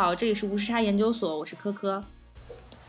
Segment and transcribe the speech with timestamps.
[0.00, 2.02] 好，这里是无时差研究所，我是科科。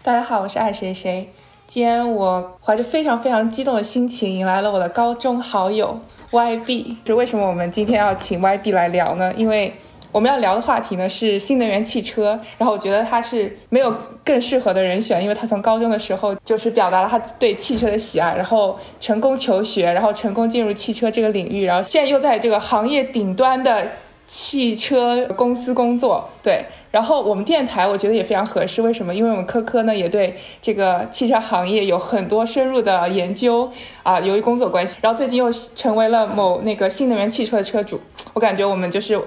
[0.02, 1.30] 大家好，我是爱谁谁。
[1.68, 6.00] 今天我怀着非常非常激动的心情，迎来了我的高中好友
[6.32, 6.95] YB。
[7.05, 9.34] 是为什么我们今天要请 YB 来聊呢？
[9.36, 9.73] 因为
[10.13, 12.39] 我们要聊的话题呢是新能源汽车。
[12.58, 23.86] 然后我觉得他是没有更适合的人选，因为他从高中的时候就是表达了他对汽车的喜爱，然后成功求学，然后成功进入汽车这个领域，然后现在又在这个行业顶端的。
[24.34, 29.16] 汽车公司工作，对，然后我们电台我觉得也非常合适，为什么？
[29.16, 33.72] 因为我们科科呢也对这个汽车行业有很多深入的研究
[34.04, 38.00] 啊，由于工作关系，然后最近又成为了某那个新能源汽车的车主，
[38.34, 39.19] 我感觉我们就是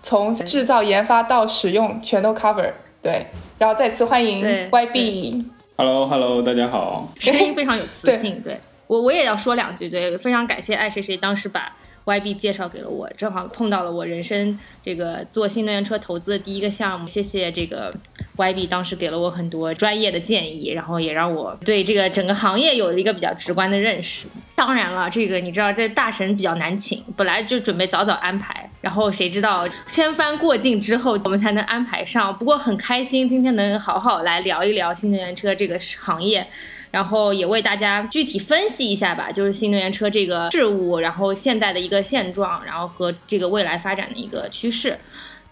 [0.00, 3.26] 从制造研发到使用全都 cover，对，
[3.58, 8.58] 然后再次欢迎 YB，Hello Hello，大家好，声音非常有磁性，对。
[8.86, 11.76] 我我也要说两句，对，非常感谢爱谁谁当时把。
[12.10, 17.06] YB 介绍给了我，正好碰到了我人生这个做新能源车投资的第一个项目。
[17.06, 17.94] 谢谢这个
[18.36, 24.26] YB，当时给了我很多专业的建议，然后也让我对这个整个行业有了一个比较直观的认识。
[24.56, 32.36] 当然了，这个你知道这大神比较难请，本来就准备早早安排，然后谁知道千帆过尽之后，我们才能安排上。
[32.36, 36.46] 不过很开心，今天能好好来聊一聊新能源车这个行业。
[36.90, 44.98] 然后也为大家具体分析一下吧，就是新能源车这个事物，然后现在的一个现状，然后和这个未来发展的一个趋势。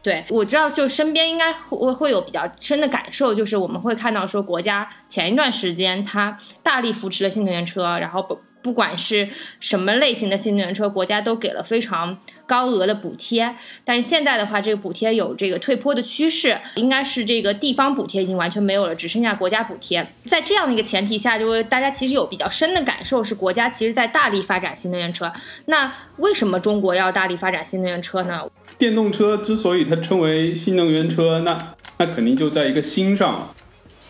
[0.00, 8.78] 对我知道，就身边应该会会有比较深的感受，就是我们会看到说，国家前一段时间它大力扶持了新能源车，然后不。
[8.78, 9.28] 管是
[9.59, 13.56] 什么类型的新能源车，国家都给了非常高额的补贴。
[13.84, 20.07] 但是现在的话，这个补贴有这个退坡的趋势，应该是这个地方补贴已经完全没有了，只剩下国家补贴。
[20.27, 25.33] 在这样的一个前提下，就大家其实有比较深的感受，是国家其实在大力发展新能源车。
[25.64, 28.45] 那为什么中国要大力发展新能源车呢？
[28.79, 33.52] 电动车之所以它称为新能源车，那那肯定就在一个新上。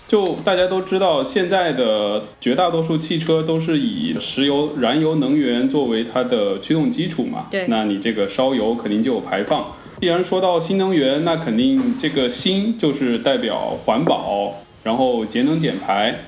[0.08, 7.46] 就大家都知道，现在的绝大多数汽车都是以石油、燃油能源作为它的驱动基础嘛。
[7.50, 7.66] 对。
[7.68, 9.70] 那你这个烧油肯定就有排放。
[10.00, 16.18] 既然说到新能源，那肯定这个新就是代表环保，然后节能减排。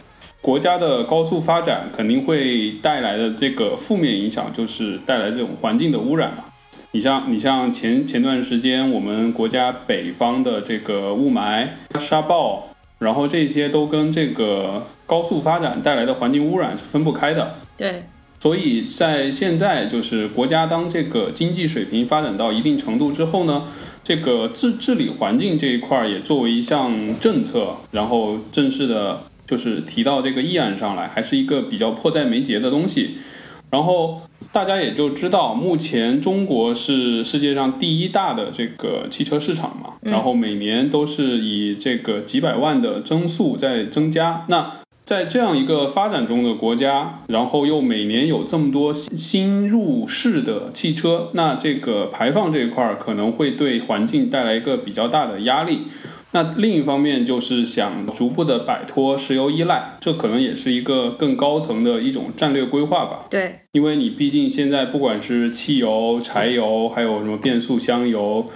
[0.43, 6.45] 国家的高速发展肯定会带来的这个负面影响，就是带来这种环境的污染嘛。
[6.93, 11.67] 你像你像前前段时间我们国家北方的这个雾霾、
[11.99, 12.67] 沙暴。
[13.01, 17.57] 然后这些都跟这个高速发展带来的环境污染是分不开的。
[17.77, 18.05] 对，
[18.39, 23.65] 所以在现在就是国家当这个经济水平发展到一定程度之后呢，
[24.05, 33.17] 这个治治理环境这一块也作为一项政策，然后正式的就是提到这个议案上来，还是一个比较迫在眉睫的东西。
[33.71, 34.23] 然后。
[34.53, 44.45] 大家也就知道，目前中国是世界上第一大的这个汽车市场嘛，然后每年都是以这个几百万的增速在增加。
[44.49, 55.83] 那在这样一个发展中的国家，然后又每年有这么多新入市的汽车，那这个排放这一块儿可能会对环境带来一个比较大的压力。
[56.33, 63.27] 那另一方面就是想逐步的摆脱石油依赖，这可能也是一个更高层的一种战略规划吧。
[63.29, 68.47] 对，因为你毕竟现在不管是汽油、柴油，还有什么变速箱油、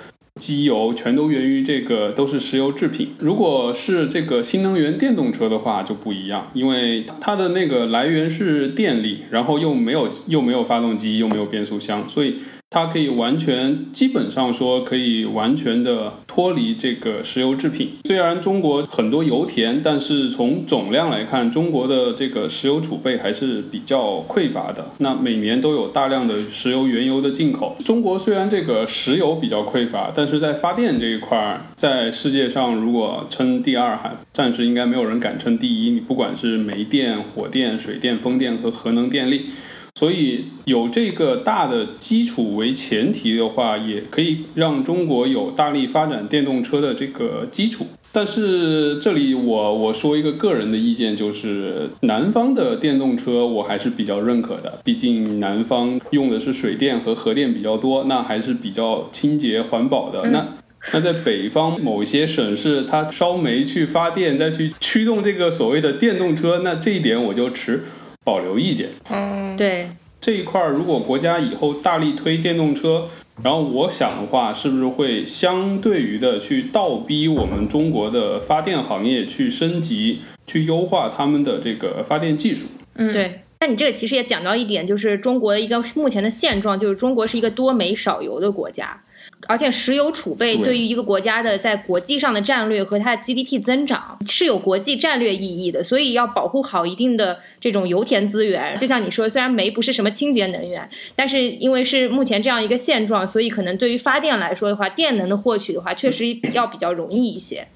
[0.40, 3.08] 机油，全都源于这个都是石油制品。
[3.18, 12.36] 如果是这个新能源电动车的话就不一样，因为它的那个来源是电力，然后又没有又没有发动机，又没有变速箱，所以。
[12.74, 17.90] 它可以完全，基本上说可以完全的脱离这个石油制品。
[18.02, 24.90] 虽然中国很多油田，但是从总量来看，中国的这个石油储备还是比较匮乏的。
[24.98, 27.76] 那每年都有大量的石油原油的进口。
[27.84, 35.90] 中国虽然这个石油比较匮乏，但是在发电这一块儿，在世界上如果称第二，还暂时应该没有人敢称第一。
[35.90, 39.46] 你不管是煤电、火电、水电、风电和核能电力。
[39.96, 47.86] 所以有这个大的基础为前提的话，也可以让中国有大力发展电动车的这个基础。
[48.10, 60.28] 但是这里我我说一个个人的意见，就是南方的电动车我还是比较认可的，毕竟南方用的是水电和核电比较多，那还是比较清洁环保的。
[60.30, 60.44] 那
[60.92, 67.84] 那在北方某一些省市，它烧煤去发电，再去驱动这个所谓的电动车，那这一点我就持。
[68.24, 68.88] 保留意见。
[69.10, 69.86] 嗯，对
[70.20, 73.08] 这一块儿，如果国家以后大力推电动车，
[73.42, 82.66] 然后我想的话，是不是会相对于的去倒逼我们中国的发电行业去升级、去优化他们的这个发电技术？
[82.94, 83.40] 嗯，对。
[83.60, 89.00] 那你这个其实也讲到一点，就是中国的一个目前的现状，就是中国是一个多煤少油的国家。
[89.46, 98.76] 而且石油储备对于一个国家的在国际上的战略和它的 GDP 增长是有国际战略意义的，所以要保护好一定的这种油田资源。
[98.78, 107.66] 就像你说，虽然煤不是什么清洁能源，但是因为是目前这样一个现状，所以可能对于发电来说的话，电能的获取的话，确实要比较容易一些。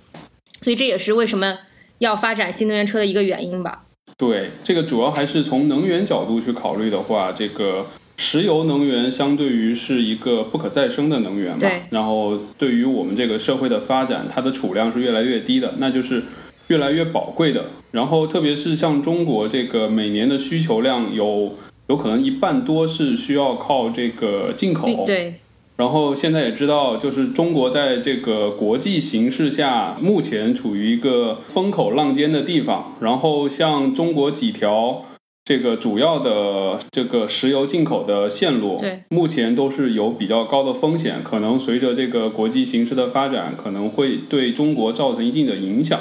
[0.61, 1.59] 所以这也是为什么
[1.99, 3.85] 要发展新能源车的一个原因吧。
[4.17, 7.87] 对，这个主要还是从能源角度去考虑的话，这个。
[8.21, 16.25] 石油能源相对于是一个不可再生的能源嘛，然后对于我们这个社会的发展，它的储量是越来越低的，那就是
[16.67, 17.67] 越来越宝贵的。
[17.93, 21.55] 然后特别是像中国这个每年的需求量有
[21.87, 25.35] 有可能一半多是需要靠这个进口，对。
[25.77, 32.97] 然后现在也知道，就是中国在这个国际形势下，目前处于一个风口浪尖的地方。
[33.01, 35.05] 然后像中国几条。
[35.49, 46.01] 这个主要的这个石油进口的线路，目前都是有比较高的风险，可能随着这个国际形势的发展，可能会对中国造成一定的影响。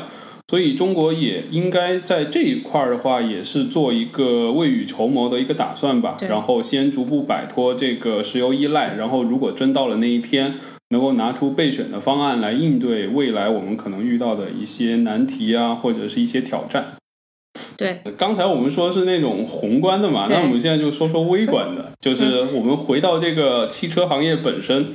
[0.49, 6.17] 所以中国也应该在这一块儿的话，也是做一个未雨绸缪的一个打算吧。
[6.27, 10.55] 然后先逐步摆脱这个石油依赖，然后如果真到了那一天，
[10.89, 16.95] 能够拿出备选的方案来应对未来我们可能遇到的一些难题啊，或者是一些挑战。
[17.77, 24.87] 对，刚才我们说是那种宏观的嘛，那我们现在就说说微观的， 就是我们回到这个汽车行业本身，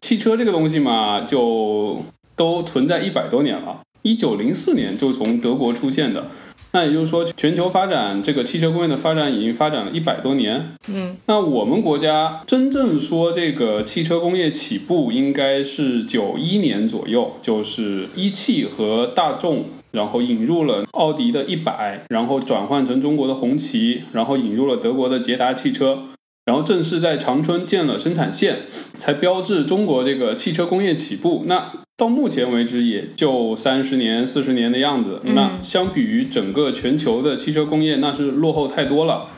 [0.00, 2.02] 汽车这个东西嘛，就
[2.34, 6.26] 都存在一百多年了，一九零四年就从德国出现的，
[6.72, 10.74] 那也就是说，全球发展这个汽车工业的发展已经发展了一百多年。
[10.88, 19.66] 嗯，那我们国家真正说这个汽车工业起步应该是九一年左右，就是一汽和大众。
[19.92, 26.00] 然后引入了奥迪的一百，然后转换成中国的红旗，然后引入了德国的捷达汽车，
[26.44, 28.60] 然后正式在长春建了生产线，
[28.96, 31.44] 才标志中国这个汽车工业起步。
[31.46, 35.22] 那到目前为止也就三十年、四十年的样子。
[35.24, 39.28] 那相比于整个全球的汽车工业，那是落后太多了。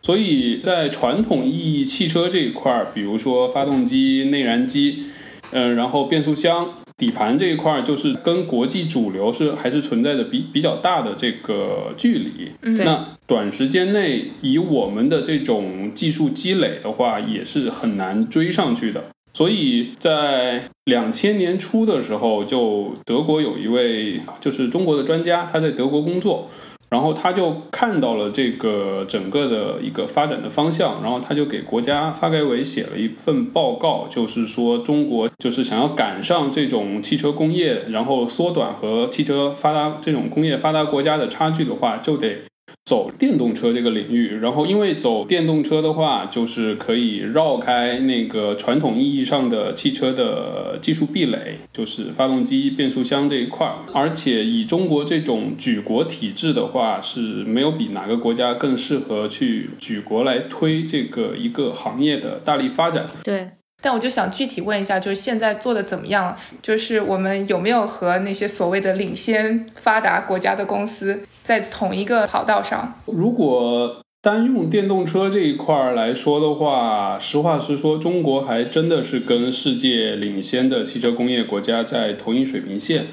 [0.00, 5.04] 所以在传统意义汽车这一块儿，比如说发动机、内燃机，
[5.50, 6.70] 嗯，然后变速箱。
[6.96, 12.50] 底盘这一块就是跟国际主流是还是存在着比比较大的这个距离。
[12.82, 19.02] 那短时间内以我们的这种技术积累的话，也是很难追上去的。
[19.34, 26.48] 所以在两千年初的时候，就德国有一位就是中国的专家，他在德国工作。
[26.88, 42.42] 然后他就看到了这个整个的一个发展的方向，然后他就给国家发改委写了一份报告，就是说中国就是想要赶上这种汽车工业，然后缩短和汽车发达这种工业发达国家的差距的话，就得。
[42.86, 53.78] 走电动车这个领域，然后因为走电动车的话，就是可以绕开那个传统意义上的汽车的技术壁垒，就是发动机、变速箱这一块儿。
[53.92, 63.08] 而且以中国这种举国体制的话，是没有比哪个国家更适合去举国来推这个一个行业的大力发展。
[63.24, 63.48] 对。
[63.82, 66.36] 但我就想具体问一下，就是现在做的怎么样了？
[66.62, 73.00] 就是我们有没有和那些所谓的领先发达国家的公司在同一个跑道上？
[73.04, 83.06] 如果单用电动车这一块儿来说的话，实话实说，中国还真的是跟世界领先的汽车工业国家在同一水平线。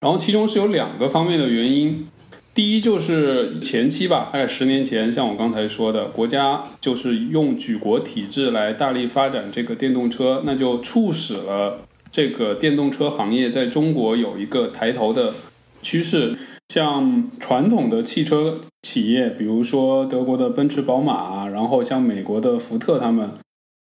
[0.00, 2.06] 然后其中是有两个方面的原因。
[2.54, 15.34] 第一就是前期吧，大概十年前，像我刚才说的，国家就是用举国体制来大力发展这个电动车，那就促使了这个电动车行业在中国有一个抬头的
[15.82, 16.34] 趋势。
[16.68, 23.30] 像传统的汽车企业，比如说德国的奔驰、宝马，然后像美国的福特，他们，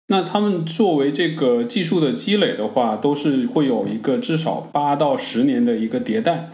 [0.07, 6.49] 那他们作为这个技术的积累的话，都是会有一个至少八到十年的一个迭代。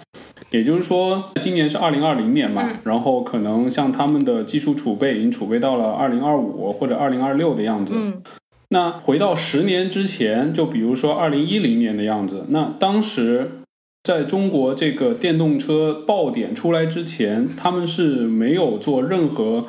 [0.51, 7.93] 也就是说，今年是二零二零年嘛，然后可能像他们的技术储备已经储备到了二零二五或者二零二六的样子。
[7.95, 8.21] 嗯，
[8.67, 13.60] 那回到十年之前，就比如说二零一零年的样子，那当时
[14.03, 19.65] 在中国这个电动车爆点出来之前，他们是没有做任何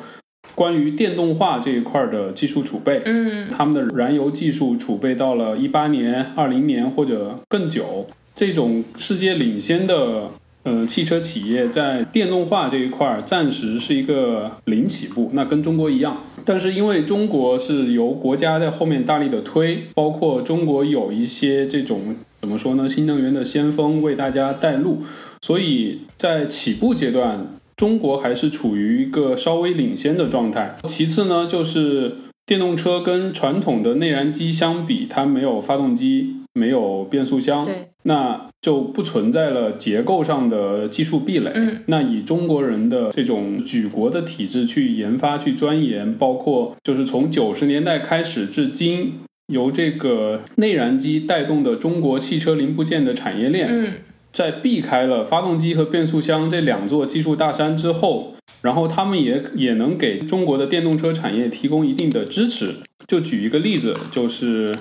[0.55, 3.01] 关于电动化这一块的技术储备。
[3.05, 10.31] 嗯，他们的燃油技术储备到了一八年、二零年或者更久，这种世界领先的。
[10.65, 16.15] 呃，汽车企业在电动化这一块儿暂时是一个零起步，那跟中国一样。
[16.45, 25.01] 但是因为中国是由国家在后面大力的推，包括中国有一些这种怎么说呢，新能源的先锋为大家带路，
[25.41, 27.47] 所以在起步阶段，
[27.77, 30.75] 中国还是处于一个稍微领先的状态。
[30.85, 36.35] 其次呢，就是电动车跟传统的内燃机相比，它没有发动机。
[36.55, 37.67] 没有变速箱，
[38.03, 41.51] 那就不存在了结构上的技术壁垒。
[41.55, 49.13] 嗯那以中国人的这种举国的体制去研发、去钻研，包括就是从九十年代开始至今，
[49.47, 53.93] 由这个内燃机带动的中国汽车零部件的产业链，嗯。
[54.31, 58.33] 在避开了发动机和变速箱这两座技术大山之后，
[58.63, 62.77] 然后他们也也能给中国的电动车产业提供一定的支持。
[63.05, 64.73] 就举一个例子，就是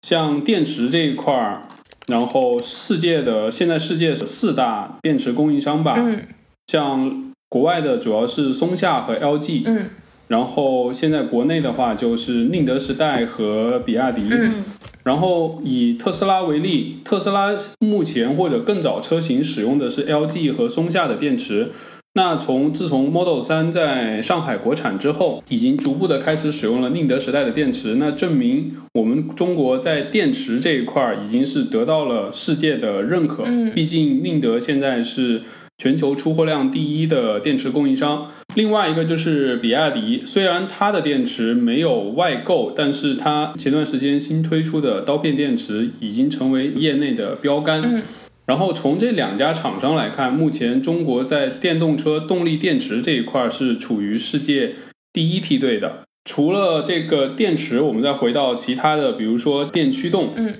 [0.00, 1.68] 像电池这一块儿，
[2.06, 6.22] 然后世界的现在世界四大电池供应商吧，嗯。
[6.66, 9.90] 像国外的主要是松下和 LG，嗯
[10.28, 14.22] 然后现在国内的话就是宁德时代和比亚迪。
[14.30, 14.64] 嗯
[15.04, 17.50] 然后以特斯拉为例，特斯拉
[17.80, 21.72] 目前或者更早车型使用的是 LG 和松下的电池。
[22.14, 27.96] 那从自从 Model 3在上海国产之后，已经逐步的开始使用了宁德时代的电池。
[27.96, 33.42] 那证明我们中国在电池这一块儿已经是得到了世界的认可。
[33.44, 35.42] 嗯毕竟宁德现在是
[35.76, 38.30] 全球出货量第一的电池供应商。
[38.54, 47.82] 另外一个就是比亚迪，虽然它的电池没有外购，但是它前段时间新推出的刀片电池已经成为业内的标杆。
[47.82, 48.02] 嗯
[48.46, 54.74] 然后从这两家厂商来看，目前中国在电动车动力电池这一块是处于世界
[55.14, 56.02] 第一梯队的。
[56.26, 60.52] 除了这个电池，我们再回到其他的，比如说电驱动，嗯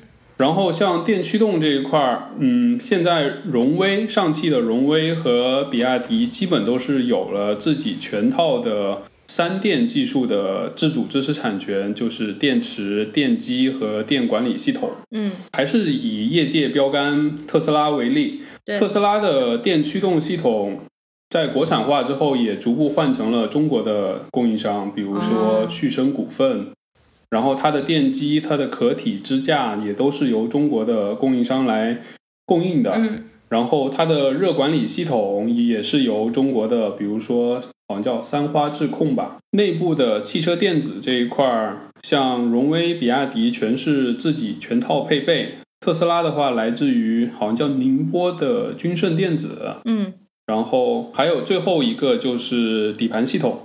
[0.45, 14.91] 然后像电驱动这一块儿，嗯，现在荣威、上汽的荣威和比亚迪基本都是有了自己全套的三电技术的自主知识产权，就是电池、电机和电管理系统。
[15.13, 18.43] 嗯，还是以业界标杆特斯拉为例，
[18.79, 20.77] 特斯拉的电驱动系统
[21.31, 26.67] 在国产化之后，也逐步换成了中国的供应商，比如说哦旭升股份。
[27.35, 32.01] 然后它的电机、它的壳体支架也都是由中国的供应商来
[32.47, 32.93] 供应的。
[32.95, 45.59] 嗯然后它的热管理系统也是由中国的，比如说好像叫三花智控吧，内部的汽车电子这一块儿，像荣威、比亚迪全是自己全套配备。
[45.81, 50.15] 特斯拉的话，来自于好像叫宁波的君盛电子，嗯
[50.47, 53.61] 然后还有最后一个就是底盘系统。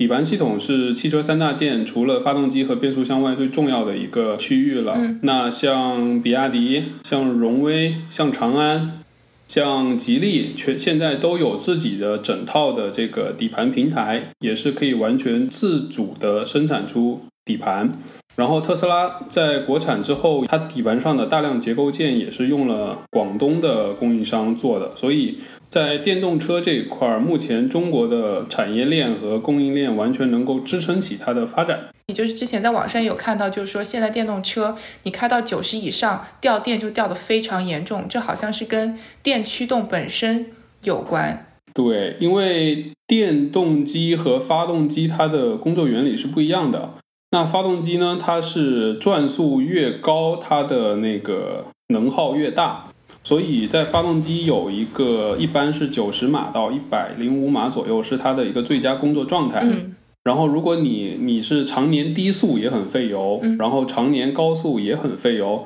[0.00, 4.94] 底盘系统是汽车三大件除了发动机和变速箱外最重要的一个区域了。
[4.96, 9.02] 嗯那像比亚迪、像荣威、像长安、
[9.46, 17.90] 像吉利，全现在都有自己的整套的这个底盘平台，也是可以完全自主的生产出底盘。
[18.36, 31.88] 然后特斯拉在国产之后，它底盘上的大量结构件也是用了广东的供应商做的，所以在电动车这一块儿，目前中国的产业链和供应链完全能够支撑起它的发展。
[32.06, 40.46] 也就是之前在网上有看到，就是说现在电动车你开到九十以上掉电就掉的非常严重，这好像是跟电驱动本身
[40.84, 41.46] 有关。
[41.72, 46.94] 对，因为电动机和发动机它的工作原理是不一样的。
[47.30, 52.86] 那发动机呢，它是转速越高，它的那个能耗越大，
[53.22, 59.60] 所以在发动机有一个一般是九十码到一百零五码左右是它的一个最佳工作状态。
[59.64, 65.64] 嗯然后，如果你你是常年低速也很费油，嗯然后常年高速也很费油。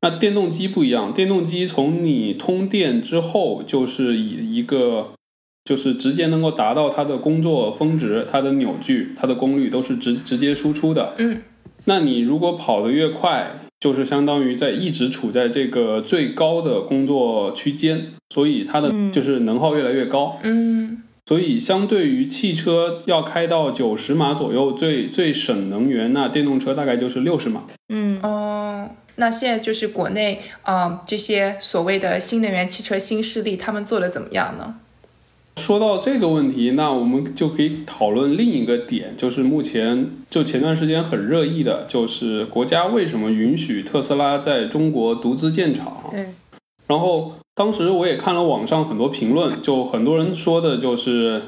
[0.00, 5.10] 那电动机不一样，电动机从你通电之后，就是以一个
[5.64, 11.14] 就是直接能够达到它的工作峰值、它的扭矩、它的功率都是直直接输出的。
[11.18, 11.42] 嗯
[11.84, 20.38] 那你如果跑得越快，就是相当于在一直处在这个最高的工作区间，所以它的嗯就是能耗越来越高。
[20.42, 27.62] 嗯所以，相对于汽车要开到九十码左右，最最省能源，那电动车大概就是六十码。
[27.88, 34.74] 嗯哦，那现在就是国内啊、呃这些所谓的新能源汽车新势力，他们做的怎么样呢？
[35.56, 46.04] 说到这个问题，那我们就可以讨论另一个点，就是目前就前段时间很热议的，就是国家为什么允许特斯拉在中国独资建厂？
[46.10, 46.26] 对，
[46.88, 51.42] 然后当时我也看了网上很多评论，就很多人说的就是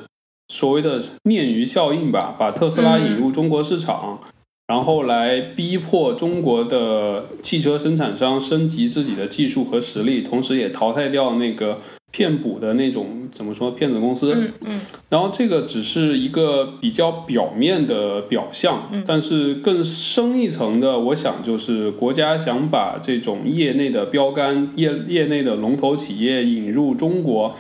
[0.48, 4.20] 所谓的鲶鱼效应吧，把特斯拉引入中国市场，
[4.68, 11.80] 然后来逼迫中国的汽车生产商升级自己的技术和实力，同时也淘汰掉那个
[12.14, 14.32] 骗补的那种怎么说骗子公司。
[14.36, 14.80] 嗯嗯
[15.10, 27.56] 然后这个只是一个比较表面的表象，嗯但是更深一层的，我想就是国家想把这种业内的标杆、业业内的龙头企业引入中国。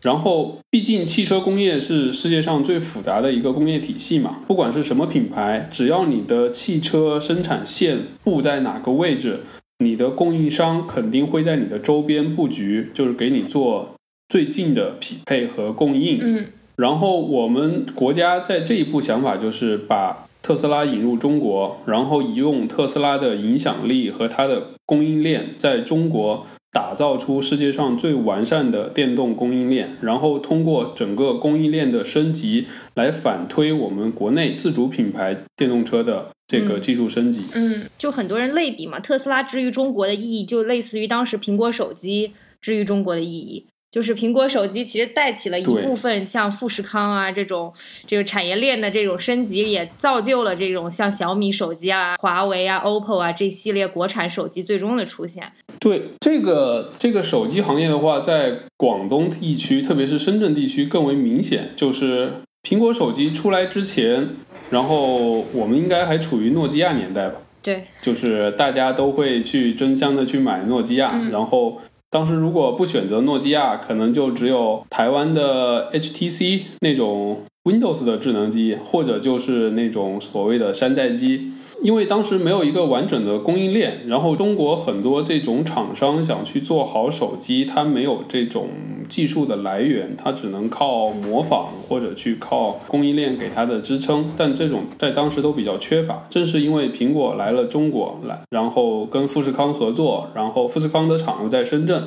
[0.00, 9.42] 然后，毕竟汽车工业是世界上最复杂的一个工业体系嘛，不管是什么品牌，只要你的汽车生产线布在哪个位置，
[9.84, 13.94] 你的供应商肯定会在你的周边布局，就是给你做
[14.28, 16.18] 最近的匹配和供应。
[16.22, 37.42] 嗯然后我们国家在这一步想法就是把特斯拉引入中国，然后用特斯拉的影响力和它的供应链，在中国打造出世界上最完善的电动供应链，然后通过整个供应链的升级来反推我们国内自主品牌电动车的这个技术升级。
[37.52, 43.66] 嗯就很多人类比嘛，特斯拉之于中国的意义，就类似于当时苹果手机之于中国的意义。
[43.92, 47.70] 就是苹果手机其实带起了一部分像富士康啊这种
[48.06, 55.52] 这个产业链的这种升级，也造就了这种像小米手机啊、华为啊、OPPO 啊这系列国产手机最终的出现。
[55.78, 61.72] 对这个这个手机行业的话，在广东地区，特别是深圳地区更为明显。
[61.76, 62.32] 就是
[62.62, 64.30] 苹果手机出来之前，
[64.70, 71.78] 然后我们应该还处于诺基亚年代吧，对，就是大家都会去争相的去买诺基亚，嗯然后。
[72.12, 81.52] 当时如果不选择诺基亚，可能就只有台湾的 HTC 那种 Windows 的智能机，或者就是那种所谓的山寨机。
[81.82, 88.68] 因为当时没有一个完整的供应链，然后中国很多这种厂商想去做好手机，它没有这种
[89.08, 96.22] 技术的来源，它只能靠模仿或者去靠供应链给它的支撑，但这种在当时都比较缺乏。
[96.30, 102.04] 正是因为苹果来了中国来，然后跟富士康合作，然后富士康的厂又在深圳。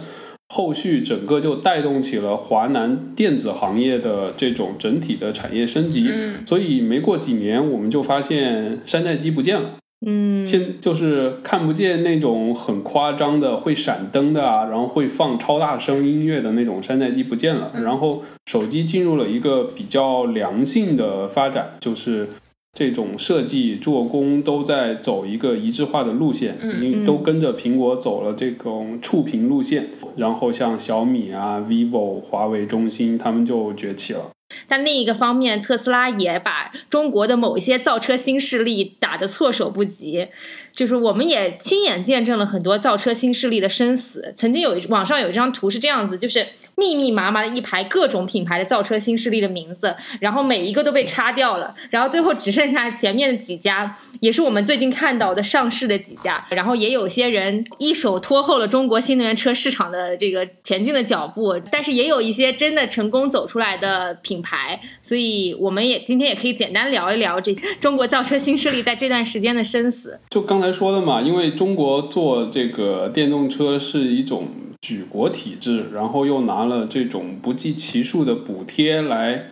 [0.50, 6.46] 后续整个就带动起了华南电子行业的这种整体的产业升级，嗯。
[6.46, 9.72] 所以没过几年，我们就发现山寨机不见了。
[10.06, 22.28] 嗯，现就是看不见那种很夸张的会闪灯的啊，然后会放超大声音乐的那种山寨机不见了，然后手机进入了一个比较良性的发展，就是
[22.76, 34.30] 这种设计做工都在走一个一致化的路线，嗯已经都跟着苹果走了这种触屏路线，然后像小米啊、vivo、华为、中兴他们就崛起了。
[34.68, 40.28] 但另一个方面，特斯拉也把中国的某一些造车新势力打得措手不及。
[40.76, 44.34] 就是我们也亲眼见证了很多造车新势力的生死。
[44.36, 56.46] 曾经有一网上有一张图是这样子，就是密密麻麻的一排各种品牌的造车新势力的名字，然后每一个都被擦掉了，然后最后只剩下前面的几家，也是我们最近看到的上市的几家。
[56.50, 64.80] 然后也有些人一手拖后了中国新能源车市场的这个前进的脚步，但是也有一些真的成功走出来的品牌。
[65.02, 70.20] 所以我们也今天也可以简单聊一聊这些中国造车新势力在这段时间的生死。
[70.30, 74.48] 就刚才才说的嘛，因为中国做这个电动车是一种
[74.82, 79.50] 举国体制，然后又拿了这种不计其数的补贴来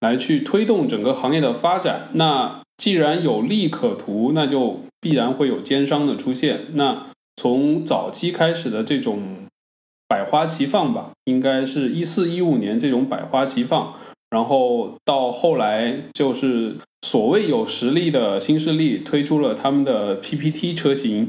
[0.00, 2.08] 来去推动整个行业的发展。
[2.12, 6.66] 那既然有利可图，那就必然会有奸商的出现。
[6.74, 9.20] 那从早期开始的这种
[10.08, 13.94] 百花齐放吧，应该是一四一五年这种百花齐放。
[14.30, 21.28] 然后到后来，就是所谓有实力的新势力推出了他们的 PPT 车型，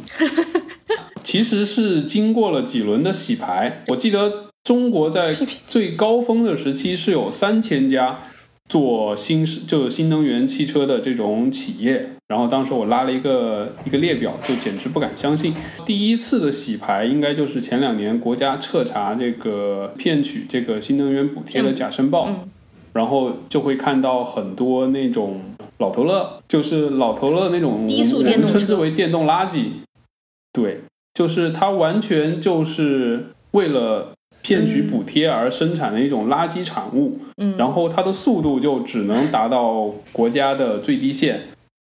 [1.24, 3.84] 其实是经过了几轮的洗牌。
[3.88, 5.34] 我记得中国在
[5.68, 8.20] 最高峰的时期是有三千家
[8.68, 15.54] 做新就是新能源汽车的这种企业，然后当时我拉了一个一个列表，就简直不敢相信。
[15.86, 22.26] 第一次的洗牌应该就是前两年国家彻查这个骗取这个新能源补贴的假申报。
[22.28, 22.50] 嗯
[22.94, 25.42] 然后就会看到很多那种
[25.78, 29.66] 老头乐，就是老头乐那种，低速我们电动称之为电动垃圾。
[30.52, 30.82] 对，
[31.14, 41.42] 就是它完全就是为了骗取补贴而生产的一种垃圾产物，嗯，然后它的速度就只能达到国家的最低线，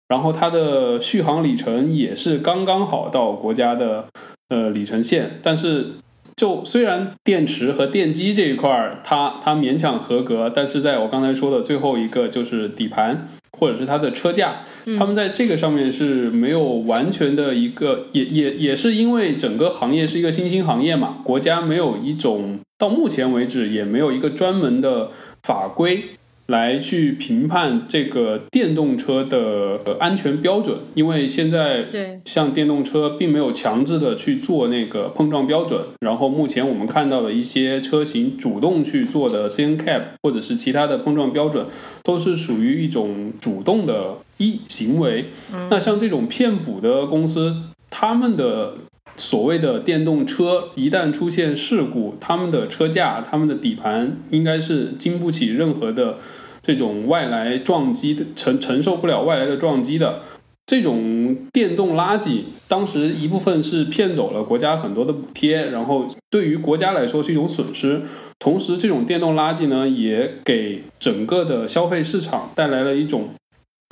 [0.07, 4.05] 然后它的续航里程也是刚刚好到国家的
[4.49, 5.93] 呃里程线，但是
[6.35, 14.97] 就虽然电池和电机这一块儿它它勉强合格，但是在我刚才说的最后一个就是底盘或者是它的车架，嗯。
[14.97, 25.11] 他们在这个上面是没有完全的一个，也也也是因为整个行业是一个新兴行业嘛，国家没有一种到目前为止也没有一个专门的
[25.43, 26.03] 法规
[26.47, 41.65] 来去评判这个电动车的呃安全标准，因为现在对，像电动车并没有强制的去做那个碰撞标准，然后目前我们看到的一些车型主动去做的 CNCAP 或者是其他的碰撞标准，
[42.03, 45.25] 都是属于一种主动的一行为。
[45.69, 47.55] 那像这种骗补的公司，
[47.89, 48.73] 他们的
[49.15, 56.17] 所谓的电动车一旦出现事故，他们的车架、他们的底盘应该是经不起任何的
[56.61, 60.21] 这种外来撞击的承承受不了外来的撞击的。
[60.65, 68.01] 这种电动垃圾，当时一部分是骗走了国家很多的补贴，然后对于国家来说是一种损失。
[68.39, 73.29] 同时，这种电动垃圾呢，也给整个的消费市场带来了一种。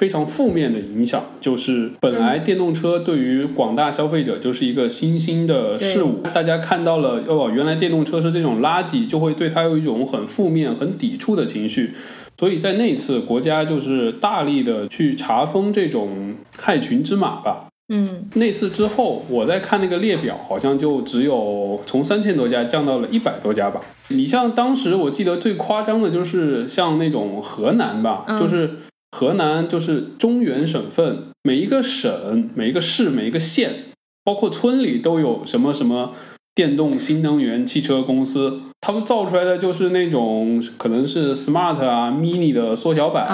[0.02, 11.94] 非常负面的影响，就是本来电动车对于广大消费者就是一个新兴的事物，大家看到了哦，原来电动车是这种垃圾，就会对它有一种很负面、很抵触的情绪。
[12.40, 17.68] 所以在那次，国家就是大力的去查封这种害群之马吧。
[17.94, 23.80] 嗯，那次之后，我在看那个列表，好像就只有从三千多家降到了一百多家吧。
[24.08, 28.72] 你像当时我记得最夸张的就是像那种河南吧，就是。
[29.12, 33.86] 河南就是中原省份，每一个省、每一个市、每一个县，
[34.24, 36.14] 包括村里都有什么什么
[36.56, 43.28] 电动新能源汽车公司，他们造出来的就是那种可能是 smart 啊、mini 的缩小版，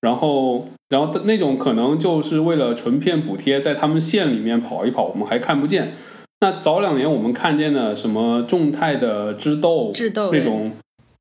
[0.00, 5.94] 然后然后那种可能就是为了纯骗补贴，在他们县里面跑一跑，我们还看不见。
[6.40, 10.72] 那早两年我们看见的什么众泰的智斗，智斗那种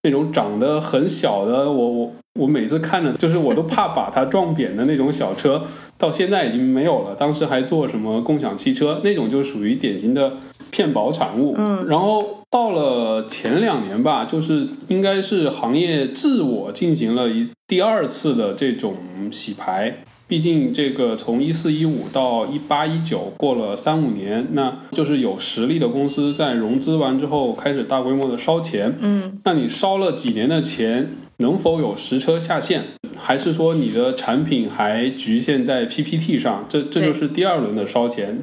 [0.03, 2.11] 那种长得很小的，我我。
[2.39, 5.61] 我每次看着，就是我都怕把它撞扁的那种小车，
[5.97, 7.13] 到现在已经没有了。
[7.13, 10.37] 当时还做什么共享汽车那种，就属于典型的
[10.71, 11.53] 骗保产物。
[11.57, 18.95] 嗯，然后到了前两年吧，就是应该是行业自我进行了一第二次的这种
[19.29, 19.97] 洗牌。
[20.31, 28.95] 毕竟这个从一四一五到一八一九过了三五年，那就是有实力的公司在融资完之后开始大规模的烧钱。
[29.01, 31.09] 嗯，那你烧了几年的钱？
[31.39, 32.83] 能否有实车下线，
[33.17, 36.65] 还是说你的产品还局限在 PPT 上？
[36.69, 38.39] 这这就是第二轮的烧钱。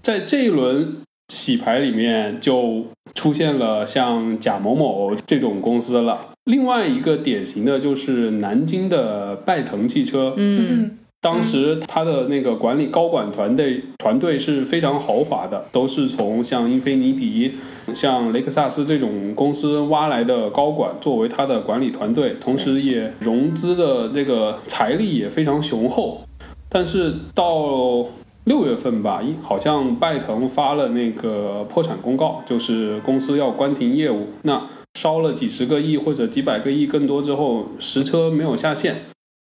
[0.00, 0.96] 在这一轮
[1.28, 6.30] 洗牌里面，就出现了像贾某某这种公司了。
[6.44, 10.32] 另外一个典型的就是南京的拜腾汽车。
[10.38, 10.92] 嗯。
[11.20, 17.54] 当时他的那个管理高管团队团队是非常豪华的，都是从像英菲尼迪、
[17.92, 26.22] 像雷克萨斯这种公司挖来的高管作为他的管理团队，同时也融资的这个财力也非常雄厚。
[26.68, 28.06] 但是到
[28.44, 34.28] 六月份吧，好像拜腾发了那个破产公告，就是公司要关停业务。
[34.42, 39.06] 那烧了几十个亿或者几百个亿更多之后，实车没有下线。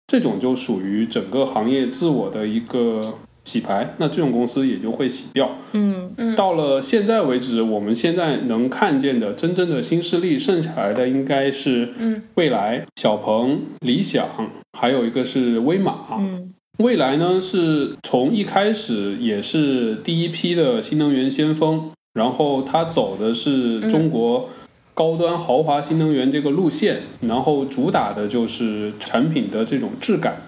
[0.08, 3.02] 这种就属于整个行业自我的一个
[3.44, 5.58] 洗牌，那这种公司也就会洗掉。
[5.74, 6.36] 嗯嗯。
[6.36, 14.26] 到了现在为止，我们现在能看见的真正的新势力，剩下来的应该是嗯，蔚来、小鹏、理想，
[14.78, 16.00] 还有一个是威马。
[16.18, 16.54] 嗯。
[16.78, 24.50] 蔚来呢，是从一开始也是第一批的新能源先锋，然后它走的是中国。
[24.98, 30.42] 高端豪华新能源这个路线，然后主打的就是产品的这种质感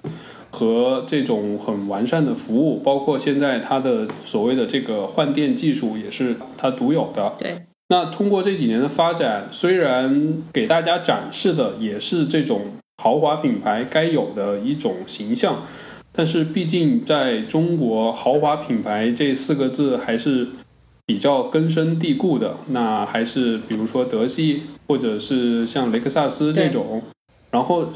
[0.50, 7.36] 和这种很完善的服务，包括现在它的所谓的这个换电技术也是它独有的。
[7.38, 7.62] 对。
[7.90, 15.62] 那通过这几年的发展，虽然给大家展示的也是这种豪华品牌该有的一种形象，
[16.10, 20.48] 但是毕竟在中国，豪华品牌这四个字还是。
[21.10, 27.02] 比较根深蒂固的，那还是比如说德系，或者是像雷克萨斯这种。
[27.50, 27.88] 然后，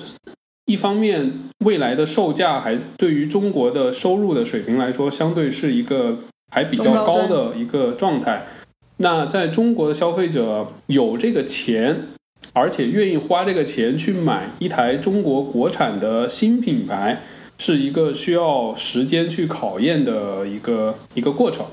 [0.67, 1.33] 一方面，
[1.65, 6.19] 未来的售价还对于中国的收入的水平来说，相对是一个
[6.51, 8.49] 还比较高的一个状态。
[8.97, 12.09] 那在中国的消费者有这个钱，
[12.53, 17.23] 而且愿意花这个钱去买一台中国国产的新品牌，
[17.59, 21.65] 是一个需要时间去考验的一个一个过程。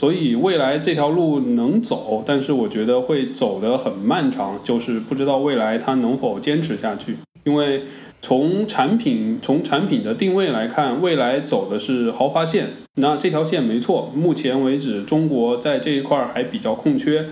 [0.00, 7.18] 所以未来这条路能走，但是我觉得会走得很漫长，就是不知道未来它能否坚持下去。
[7.44, 7.82] 因为
[8.22, 14.10] 从产品从产品的定位来看，未来走的是豪华线，那这条线没错。
[14.16, 17.26] 目前为止，中国在这一块还比较空缺，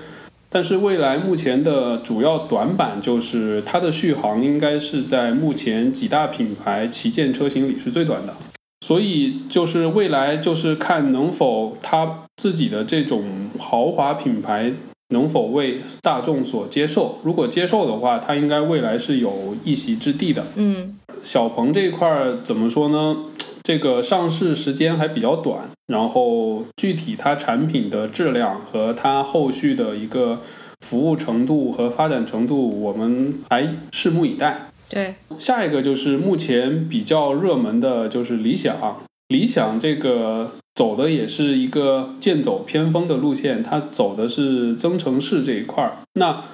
[0.51, 8.35] 但是未来目前的主要短板就是它的续航应该是在目前几大品牌旗舰车型里是最短的。
[8.81, 13.25] 所以就是未来就是看能否他自己的这种
[13.59, 14.73] 豪华品牌
[15.11, 17.19] 能否为大众所接受。
[17.23, 20.47] 如果接受的话，它应该未来是有一席之地的。
[20.55, 23.17] 嗯，小鹏这一块怎么说呢？
[23.63, 30.41] 这个上市时间还比较短，然后具体它产品的质量和它后续的一个
[30.81, 34.68] 服务程度和发展程度，我们还拭目以待。
[34.91, 39.01] 对，下一个就是目前比较热门的，就是理想。
[39.29, 45.99] 理想这个走的也是一个剑走偏锋的路线，它走的是增程式这一块儿。
[46.15, 46.45] 那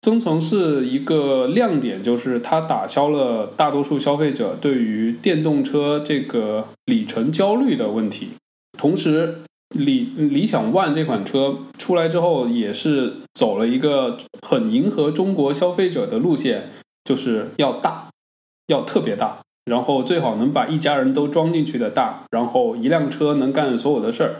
[0.00, 8.28] 增程式一个亮点就是它打消了大多数消费者对于电动车这个里程焦虑的问题。
[8.78, 9.40] 同时，
[9.76, 16.70] 理理想 ONE 这款车出来之后，也是走了一个很迎合中国消费者的路线，
[17.10, 18.08] 就是要大，
[18.68, 24.36] 要特别大，然后最好能把一家人都装进去的大，然后一辆车能干所有的事儿。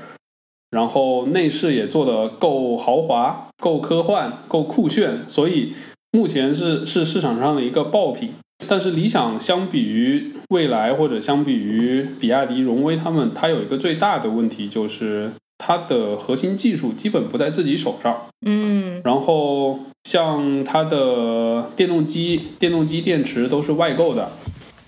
[0.71, 5.75] 然后内饰也做的够豪华、够科幻、够酷炫，所以
[6.13, 8.35] 目前是是市场上的一个爆品。
[8.69, 18.27] 但是理想相比于蔚来或者相比于比亚迪、荣威他们，它有一个最大的问题就是它的核心技术基本不在自己手上。
[18.47, 24.33] 嗯，然后像它的电动机、电动机电池都是外购的，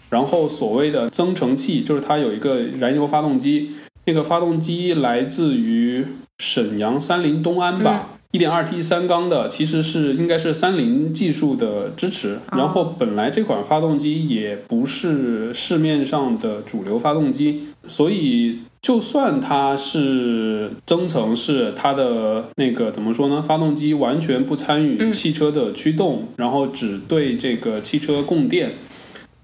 [0.09, 3.73] 然后所谓的增程器就是它有一个燃油发动机。
[4.05, 6.05] 那个发动机来自于
[6.39, 12.41] 沈阳三菱东安吧，一点二 T 三缸的，其实是应该是三菱技术的支持。
[12.51, 23.41] 然后本来这款发动机也不是市面上的主流发动机，所以就算它是增程式，它的那个怎么说呢？
[23.41, 28.73] 发动机完全不参与汽车的驱动，然后只对这个汽车供电。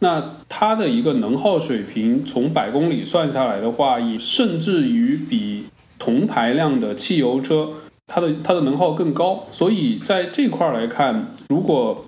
[0.01, 5.66] 那它的一个能耗水平，从百公里算下来的话，也甚至于比
[6.01, 7.70] 同排量的汽油车，
[8.09, 9.46] 它的它的能耗更高。
[9.53, 12.05] 所以在这块儿来看，如果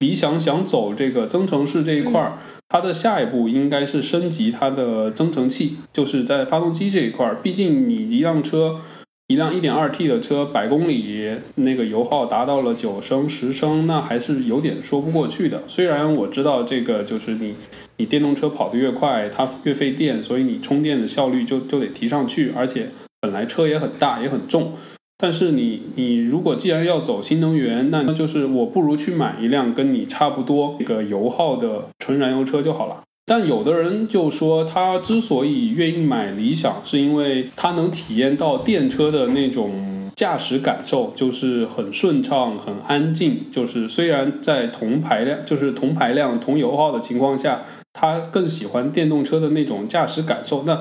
[0.00, 2.38] 理想想走这个增程式这一块儿，
[2.72, 7.32] 它的下一步应该是升级它的增程器，就是在发动机这一块。
[7.42, 8.80] 毕竟你一辆车。
[9.28, 15.62] 一辆 1.2T 的车，百公里那个油耗达到了九升、十升，那还是有点说不过去的。
[15.66, 17.54] 虽然我知道这个就是你，
[17.96, 22.52] 你电动车跑得越快，它越费电，所以你充电的效率就就得提上去。
[22.54, 24.74] 而且本来车也很大，也很重。
[25.22, 33.02] 但是你你如果既然要走新能源，那就是我不如去买一辆跟你差不多这个油耗的纯燃油车就好了。
[33.24, 43.42] 但有的人就说，他之所以愿意买理想，是因为他能体验到电车的那种驾驶感受，就是很顺畅、很安静。
[43.52, 50.64] 就是虽然在同排量、就是同排量、同油耗的情况下，他更喜欢电动车的那种驾驶感受。
[50.64, 50.80] 那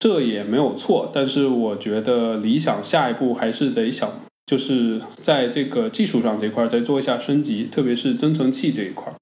[0.00, 1.08] 这也没有错。
[1.12, 4.10] 但是我觉得理想下一步还是得想，
[4.46, 9.14] 就是在这个技术上这块再做一下升级，特别是增程器这一块。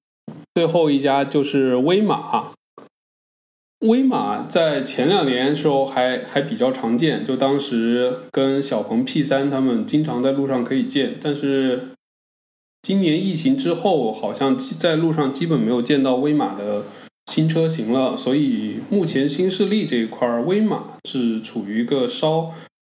[0.55, 2.53] 最后一家就是威马。
[3.85, 11.91] 威马在前两年时候还还比较常见，就当时跟小鹏 P 三他们经常在路上可以见，但是
[12.81, 16.83] 今年疫情之后，好像在路上基本没有见到威马的
[17.29, 22.51] 新车型了，所以目前新势力这一块，威马是处于一个稍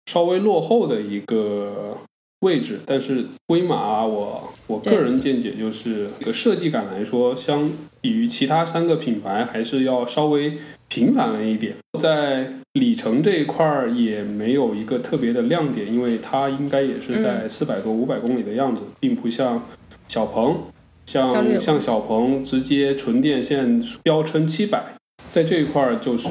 [0.06, 1.98] 稍微落后的一个。
[2.42, 7.70] 位置，但是威马，我我个人见解就是这个设计感来说，相
[8.02, 11.76] 比于其他三个品牌，还是要稍微平凡了一点。
[12.00, 19.64] 在里程这一块儿也没有一个特别的亮点，因为它应该也是在四百多、五百公里的样子，并不像
[20.08, 20.64] 小鹏，
[21.06, 24.84] 像像小鹏直接纯电线标称七百，
[25.30, 26.30] 在这一块儿就是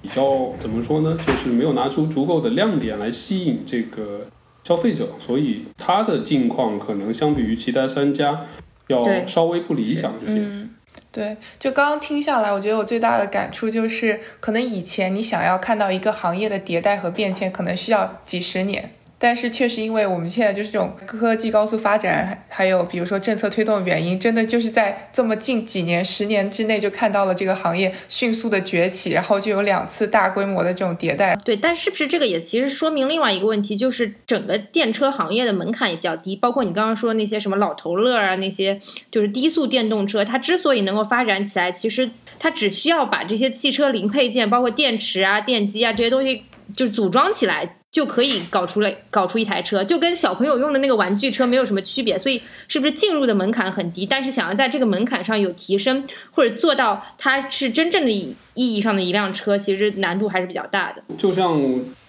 [0.00, 1.18] 比较怎么说呢？
[1.26, 4.26] 就是没有拿出足够的亮点来吸引这个。
[4.64, 8.46] 消费者，所以它的境况可能相比于其他三家
[8.86, 10.34] 要稍微不理想一些。
[10.34, 10.70] 嗯，
[11.10, 18.92] 对，就刚刚听下来，我觉得我最大的感触就是，可能以前你想要看到一个行业的迭代和变迁，可能需要几十年。
[19.22, 31.38] 但是确实，因为我们现在就是这种科技高速发展，还有比如说政策推动的原因，真的就是在这么近几年、十年之内就看到了这个行业迅速的崛起，然后就有两次大规模的这种迭代。
[31.44, 38.80] 对，但是不是这个也其实说明另外一个问题，就是整个电车行业的门槛也比较低，包括你刚刚说那些什么老头乐啊，那些
[39.12, 46.42] 就是低速电动车，它之所以能够发展起来，其实它只需要把这些汽车零配件，包括电池啊、电机啊这些东西，
[46.74, 47.76] 就组装起来。
[47.92, 54.06] 就可以搞出来搞出一台车，就跟小朋友用的那个玩具车没有什么区别，所以是不是进入的门槛很低？
[54.06, 61.04] 但是想要在这个门槛上有提升，或者做到它是真正的意义上的一辆车，其实难度还是比较大的。
[61.18, 61.60] 就像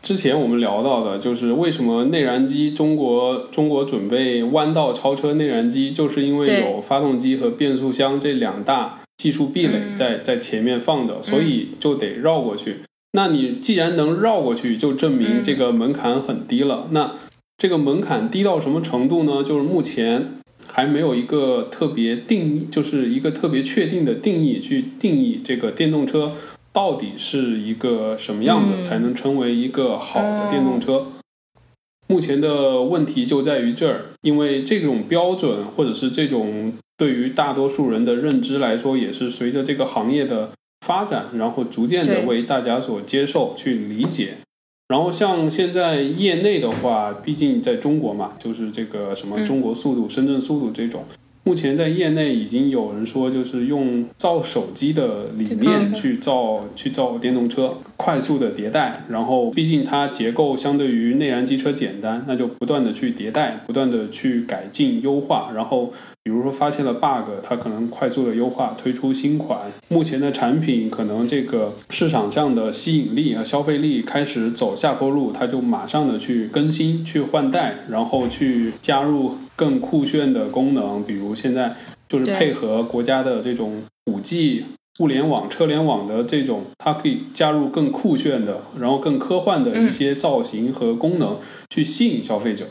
[0.01, 12.77] 之前我们聊到的，就是为什么内燃机中国中国准备弯道超车内燃机，就是因为有发动机和变速箱这两大技术壁垒在在前面放着，所以就得绕过去。
[13.15, 16.87] 那你既然能绕过去，就证明这个门槛很低了。
[16.91, 17.11] 那
[17.57, 19.43] 这个门槛低到什么程度呢？
[19.43, 26.31] 就是目前还没有一个特别定义，就是一个特别确定的定义去定义这个电动车
[26.71, 31.05] 到底是一个什么样子，才能成为一个好的电动车。
[32.07, 40.51] 目前的问题就在于这儿，因为这种标准或者是这种对于大多数人的认知来说，也是随着这个行业的
[40.85, 44.33] 发展，然后逐渐的为大家所接受、去理解。
[44.89, 51.05] 然后像现在业内的话，毕竟在中国嘛，就是这个什么中国速度、深圳速度这种。
[51.45, 59.03] 目前在业内已经有人说，就是用造手机的理念去造去造电动车，快速的迭代。
[59.09, 65.51] 然后，毕竟它结构相对于内燃机车简单，那就不断的去迭代，不断的去改进优化。
[65.53, 65.91] 然后，
[66.23, 69.59] 比如说发现了 bug，它可能快速的优化，推出新款。
[69.89, 79.37] 目前的产品可能这个市场上的吸引力和消费力开始走下坡路，它就马上的去更新、去换代，然后去加入。
[79.55, 81.75] 更酷炫的功能，比如现在
[82.07, 84.65] 就是配合国家的这种五 G
[84.99, 91.39] 物联网、车联网的这种，它可以加入更酷炫的，然后更科幻的一些造型和功能，
[91.69, 92.67] 去吸引消费者。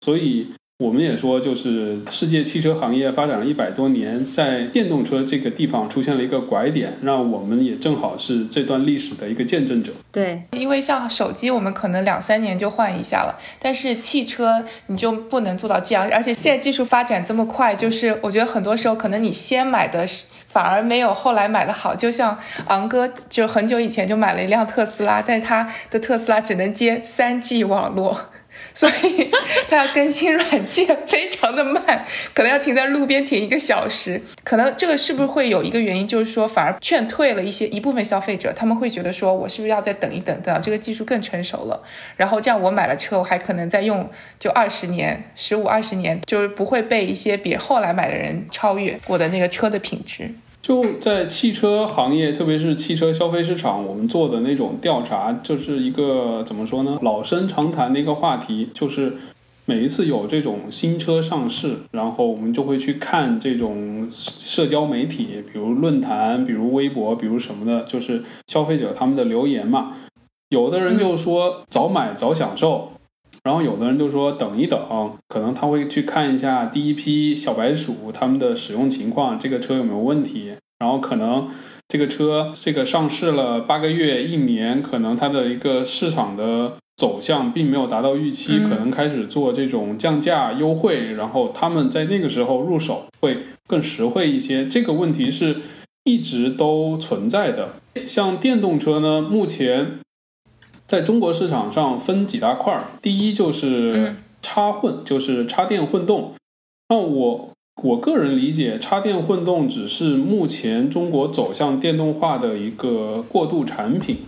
[0.00, 0.48] 所以。
[0.82, 9.92] 我们也说，就是世界汽车行业发展了一百多年，在电动车这个地方出现了一个拐点，让我们也正好是这段历史的一个见证者。
[10.10, 16.10] 对，因为像手机，我们可能两三年就换一下了，但是汽车你就不能做到这样。
[16.12, 20.04] 而且现在技术发展这么快，就是我觉得很多时候可能你先买的
[20.48, 21.94] 反而没有后来买的好。
[21.94, 28.31] 就像昂哥，就很久以前就买了一辆特斯拉，但是他的特斯拉只能接三 G 网络。
[28.74, 29.30] 所以
[29.68, 32.04] 它要更新软件非常的慢，
[32.34, 34.20] 可能要停在路边停一个小时。
[34.44, 41.82] 可能这个是不是会有一个原因，就是说反而劝退了一些一部分消费者，他们会觉得说我是不是要再等一等，等到这个技术更成熟了，
[42.16, 50.30] 然后这样我买了车，我还可能再用就二十年、十五二十年，就是不会被一些别后来买的人超越我的那个车的品质。
[50.62, 56.98] 就在汽车行业，特别是汽车消费市场，我们做的那种调查，就是一个怎么说呢？
[57.02, 59.14] 老生常谈的一个话题，就是
[59.64, 69.96] 每一次有这种新车上市，然后我们就会去看这种社交媒体，比如论坛，比如微博，比如什么的，就是消费者他们的留言嘛。
[70.50, 72.91] 有的人就说早买早享受。
[73.44, 74.78] 然后有的人就说等一等，
[75.28, 80.52] 可能他会去看一下第一批小白鼠他们的使用情况，这个车有没有问题。
[80.78, 81.48] 然后可能
[81.88, 94.66] 这个车这个上市了八个月一年，可能它的一个市场的走向并没有达到预期，可能开始做这种降价优惠，然后他们在那个时候入手会更实惠一些。
[94.66, 95.58] 这个问题是
[96.04, 97.76] 一直都存在的。
[98.04, 100.01] 像电动车呢，目前。
[100.92, 106.34] 在中国市场上分几大块儿，第一就是插混，就是插电混动。
[106.90, 107.50] 那我
[107.82, 114.18] 我个人理解，插电混动只是目前中国走向电动化的一个过渡产品。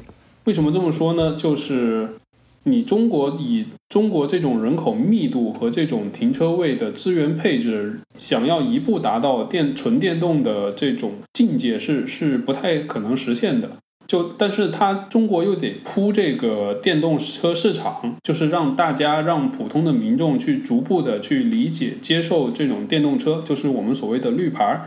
[0.45, 1.35] 为什么这么说呢？
[1.37, 2.15] 就是
[2.63, 13.73] 你中国以中国这种人口密度和这种停车位的资源配置，想要一步达到电纯电动的这种境界，是是不太可能实现的。
[14.07, 24.85] 就，但是它中国又得铺这个电动车市场，就是让大家让普通的民众去逐步的去理解、接受这种电动车，就是我们所谓的绿牌儿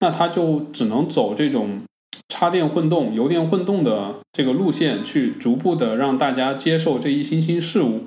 [0.00, 1.80] 那它就只能走这种
[2.28, 8.04] 插电混动、油电混动的这个路线，去逐步的让大家接受这一新兴事物。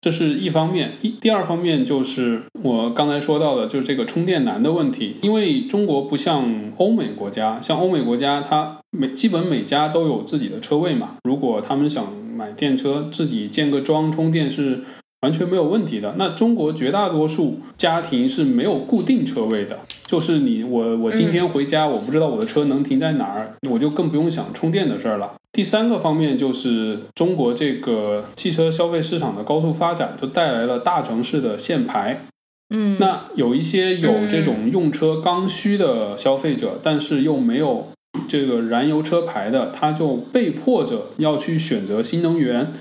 [0.00, 5.16] 这是一方面，一第二方面就是我刚才说到的，就是这个充电难的问题。
[5.20, 11.16] 因为中国不像欧美国家，像欧美国家，它每基本每家都有自己的车位嘛。
[11.24, 14.82] 如果他们想买电车，自己建个桩充电是
[15.22, 16.14] 完全没有问题的。
[16.18, 25.34] 那中国绝大多数家庭是没有固定车位的，就是你我我今天回家，我不知道我的车能停在哪儿，我就更不用想充电的事儿了。
[25.52, 32.24] 第三个方面就是中国这个汽车消费市场的高速发展，就带来了大城市的限牌。
[32.72, 37.88] 嗯，那有一些有这种用车刚需的消费者，但是又没有
[38.30, 42.72] 这个燃油车牌的，他就被迫着要去选择新能源。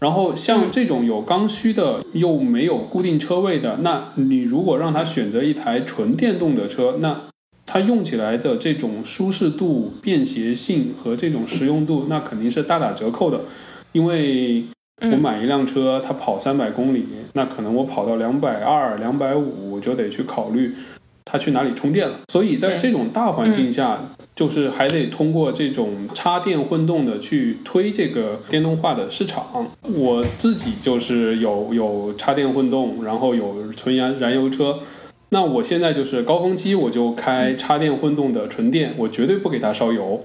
[0.00, 7.20] 然后像这种有刚需的又没有固定车位的，那你如果让他选择一台纯电动的车，那
[7.66, 13.42] 它用起来的这种舒适度、便携性和这种实用度，那肯定是大打折扣的。
[13.92, 14.64] 因为
[15.00, 20.74] 我买一辆车，它跑三百公里，那可能我跑到两百二、两百五，我就得去考虑
[21.24, 22.20] 它去哪里充电了。
[22.28, 29.70] 所以在这种大环境下，就是还得通过这种插电混动的去推这个电动化的市场。
[29.82, 34.80] 我自己就是有有插电混动，然后有纯燃燃油车。
[35.30, 40.20] 那我现在就是高峰期，我就开插电混动的纯电，我绝对不给它烧油。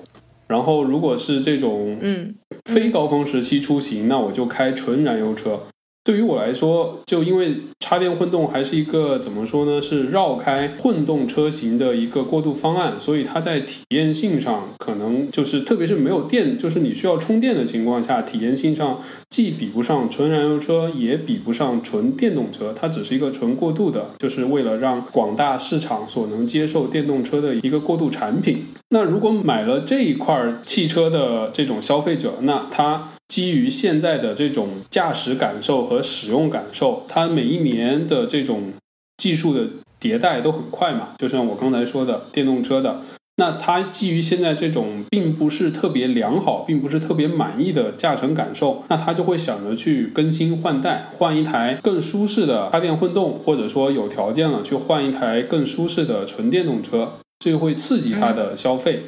[0.47, 2.35] 然后如果是这种嗯
[2.65, 5.61] 非高峰时期出行，那我就开纯燃油车。
[6.09, 9.79] 对于我来说，就因为插电混动还是一个怎么说呢？
[9.79, 18.99] 是绕开混动车型的一个过渡方案，所以它在体验性上可能就是，特别是没有电，就是你需要充电的情况下，体验性上
[19.29, 22.73] 既比不上纯燃油车，也比不上纯电动车。
[22.75, 28.65] 它只是一个纯过渡的，就是为了让广大市场所能接受电动车的一个过渡产品。
[28.89, 33.09] 那如果买了这一块汽车的这种消费者，那他。
[33.29, 38.73] 基于现在的这种驾驶感受和使用感受，它每一年的这种
[39.17, 39.67] 技术的
[40.01, 41.09] 迭代都很快嘛。
[41.19, 43.01] 就像我刚才说的，电动车的，
[43.37, 59.03] 那它基于现在这种并不是特别良好，并不是特别满意的驾乘感受，那它就会想着去更新换代，换一台更舒适的插电混动，或者说有条件了去换一台更舒适的纯电动车，这就会刺激它的消费。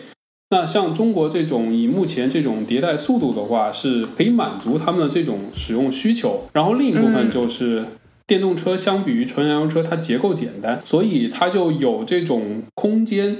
[0.52, 6.43] 那像中国这种以目前这种迭代速度的话，是可以满足他们的这种使用需求。
[6.54, 7.86] 然后另一部分就是
[8.28, 13.38] 电动车相比于纯燃油车，它结构简单，所以它就有这种空间。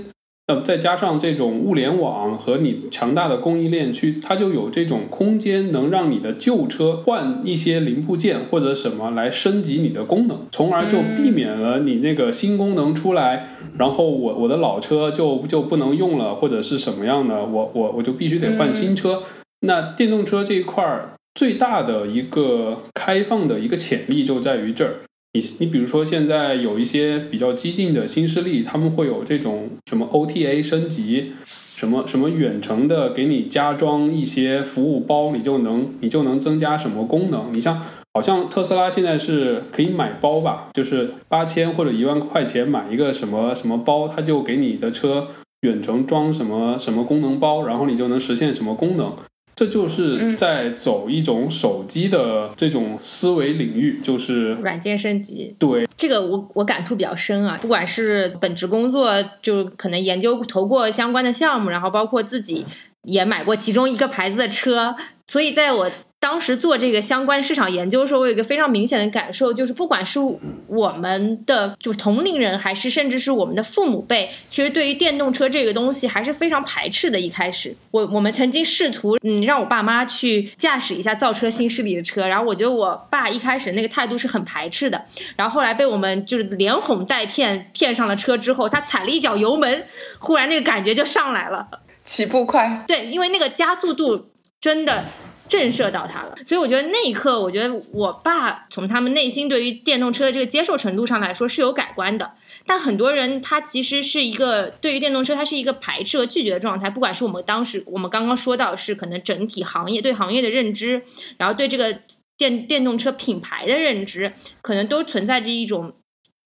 [0.60, 19.24] 再加上这种物联网和你强大的供应链去，它就有这种空间，能让你的旧车换一些零部件或者什么来升级你的功能，从而就避免了你那个新功能出来，然后我我的老车就就不能用了，或者是什么样的，我我我就必须得换新车。
[19.62, 24.96] 那电动车这一块儿最大的一个开放的一个潜力就在于这儿。
[25.34, 31.32] 你你比如说，现在有一些比较激进的新势力，他们会有这种什么 OTA 升级，
[31.76, 37.54] 什么什么远程的给你加装一些服务包，你就能你就能增加什么功能？
[37.54, 37.82] 你像
[38.14, 45.30] 好像特斯拉现在是可以买包吧，就是八千或者一万块钱买一个什么什么包，它就给你的车
[45.62, 49.16] 远程装什么什么功能包，然后你就能实现什么功能。
[49.62, 55.56] 这就是在走一种手机的这种思维领域，就是软件升级。
[55.60, 57.60] 对这个，我我感触比较深啊。
[57.62, 62.66] 不管是本职工作，就可能研究投过相关的项目，然后包括自己
[63.04, 64.96] 也买过其中一个牌子的车，
[65.28, 65.88] 所以在我。
[66.22, 70.20] 当时做这个相关市场研究的时候，我有一个非常明显的感受，就是不管是
[70.68, 77.20] 我们的就同龄人，还是甚至是我们的父母辈，其实对于电动车这个东西还是非常排斥的。
[77.20, 85.04] 一开始，我我们曾经试图嗯让我爸妈去驾驶一下造车新势力的车，然后我觉得我爸一开始那个态度是很排斥的，
[85.36, 89.86] 然后后来被我们就是连哄带骗骗上了车之后，他踩了一脚油门，
[90.20, 91.68] 忽然那个感觉就上来了，
[92.06, 92.84] 起步快。
[92.88, 95.04] 对，因为那个加速度真的。
[95.52, 102.32] 震慑到他了，所以我觉得那一刻，我觉得我爸从他们内心对于电动车的这个接受程度上来说是有改观的。
[102.66, 106.90] 但很多人他其实是一个对于电动车，他是一个排斥和拒绝的状态。
[106.90, 111.02] 不管是我们当时我们刚刚说到是可能整体行业对行业的认知，
[111.38, 112.00] 然后对这个
[112.38, 114.32] 电电动车品牌的认知，
[114.62, 115.96] 可能都存在着一种。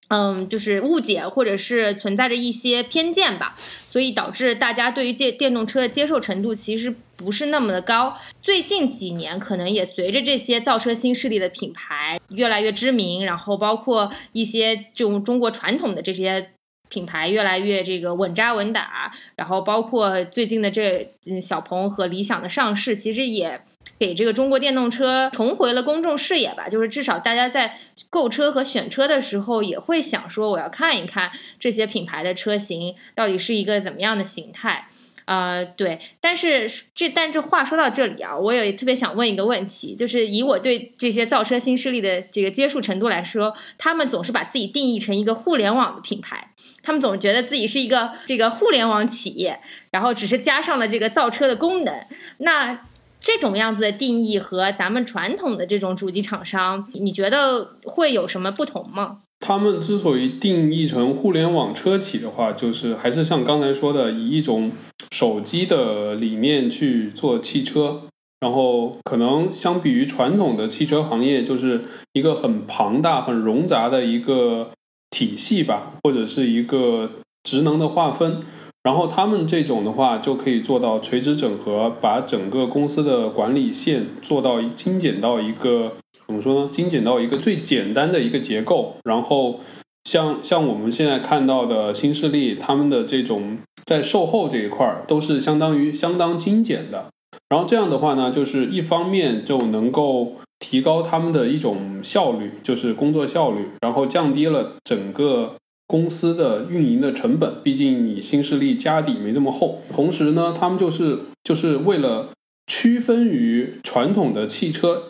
[0.08, 3.56] 嗯，就是误解或者是存在着一些偏见吧，
[3.88, 8.16] 所以导致大家对于电电动车的接受程度其实不是那么的高。
[8.40, 16.50] 最近几年，可能也随着这些造车新势力的品牌越来越知名，然后包括一些这种中国传统的这些
[16.88, 23.60] 品牌越来越这个稳扎稳打，然后包括最近的这小鹏和理想的上市，其实也。
[23.98, 27.78] 给这个中国电动车重回了公众视野吧，就是至少大家在
[28.10, 34.88] 购车和选车的时候也会想说，我要看一看这些品牌的车型到底是一个怎么样的形态
[35.24, 35.64] 啊？
[35.64, 46.50] 对，但是这但这话说到这里啊，我也特别想问一个问题，就是以我对这些造车新势力的这个接触程度来说，他们总是把自己定义成一个互联网的品牌，
[46.82, 52.06] 他们总觉得自己是一个这个互联网企业，然后只是加上了这个造车的功能，
[52.38, 52.80] 那。
[53.26, 59.22] 这种样子的定义和咱们传统的这种主机厂商，你觉得会有什么不同吗？
[59.40, 64.70] 他们之所以定义成互联网车企的话，就是还是像刚才说的，以一种
[65.10, 68.04] 手机的理念去做汽车，
[68.38, 74.70] 然后可能相比于传统的汽车行业，就是一个很庞大、很冗杂的一个
[75.10, 77.10] 体系吧，或者是一个
[77.42, 78.44] 职能的划分。
[78.86, 85.94] 然后他们这种的话，就可以做到垂直整合，把整个公司的管理线做到精简到一个
[86.28, 86.68] 怎么说呢？
[86.70, 88.94] 精简到一个最简单的一个结构。
[89.02, 89.58] 然后
[90.04, 97.06] 像像我们现在看到的新势力，他们的这种在售后这一块儿都是相当于相当精简的。
[97.48, 105.54] 然后这样的话呢，就是一方面就能够提高他们的一种效率，就是工作效率，然后降低了整个。
[105.86, 109.80] 公司的运营的成本，毕竟你新势力家底没这么厚。
[109.92, 112.30] 同时呢，他们就是就是为了
[112.66, 115.04] 区分于传统的汽车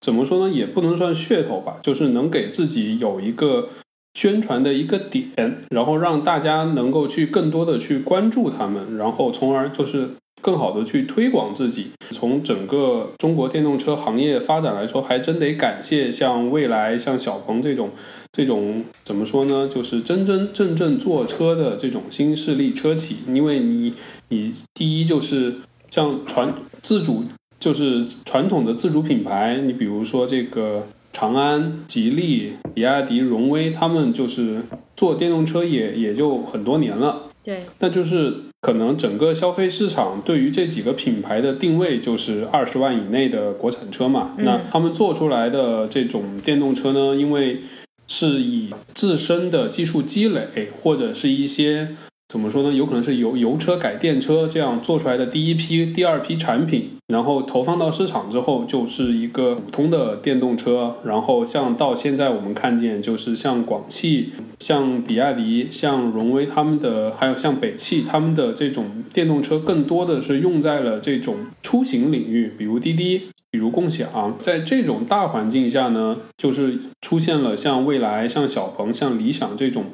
[0.00, 3.68] 怎么说呢，也不能算噱头吧，就是能给自己有一个
[4.14, 10.10] 宣传的一个点，然后让大家能够去更多的去关注他们，然后从而就是
[10.42, 11.92] 更好的去推广自己。
[12.10, 17.92] 从整个中国电动车行业发展来说，还真得感谢像蔚来、像小鹏这种
[18.30, 23.94] 这种怎么说呢，就是真真正正做车的这种新势力车企，因为你
[24.28, 25.54] 你第一就是
[25.90, 27.24] 像传自主。
[27.62, 34.62] 就是传统的自主品牌，你比如说这个长安、吉利、比亚迪、荣威，他们就是
[34.96, 37.20] 做电动车也也就很多年了。
[37.42, 37.64] 对。
[37.80, 44.34] 那就是可能整个消费市场对于这几个品牌的定位就是二十万以内的国产车嘛。
[44.38, 47.60] 那他们做出来的这种电动车呢，因为
[48.06, 51.96] 是以自身的技术积累或者是一些。
[52.32, 52.72] 怎么说呢？
[52.72, 60.96] 有可能是油油车改电车这样做出来的第一批、第二批产品，然后投放到市场之后，就是一个普通的电动车。
[61.04, 74.38] 然后像到现在我们看见，就是像广汽、像比亚迪、像荣威他们的，还有像北汽他们的这种电动车，更多的是用在了这种出行领域，比如滴滴，比如共享。
[74.40, 79.84] 在这种大环境下呢，就是出现了像蔚来、像小鹏、像理想这种。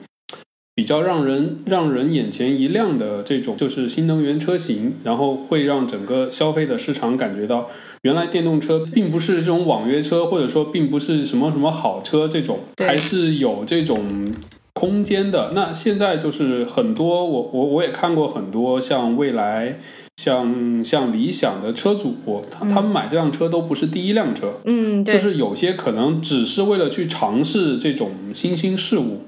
[0.78, 7.68] 比较让人让人眼前一亮的这种就是新能源车型，然后会让整个消费的市场感觉到，
[8.02, 14.32] 原来电动车并不是这种网约车，或者说并不是什么什么好车这种，还是有这种
[14.72, 15.50] 空间的。
[15.52, 19.80] 那现在就是很多我我我也看过很多像蔚来、
[20.16, 22.14] 像像理想的车主，
[22.52, 29.22] 他他们买这辆车都不是第一辆车，嗯，就是有些可能只是为了去尝试这种新兴事物。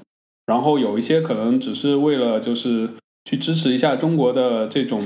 [0.51, 2.89] 然后有一些可能只是为了就是
[3.23, 4.99] 去支持一下中国的这种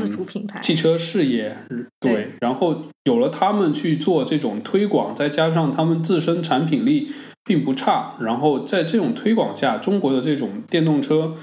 [0.59, 1.55] 汽车事业，
[1.99, 2.29] 对。
[2.41, 7.11] 然后有了他们去做这种推广，再加上他们自身产品力
[7.43, 11.35] 并不差，然后在这种推广下，中国的这种电动车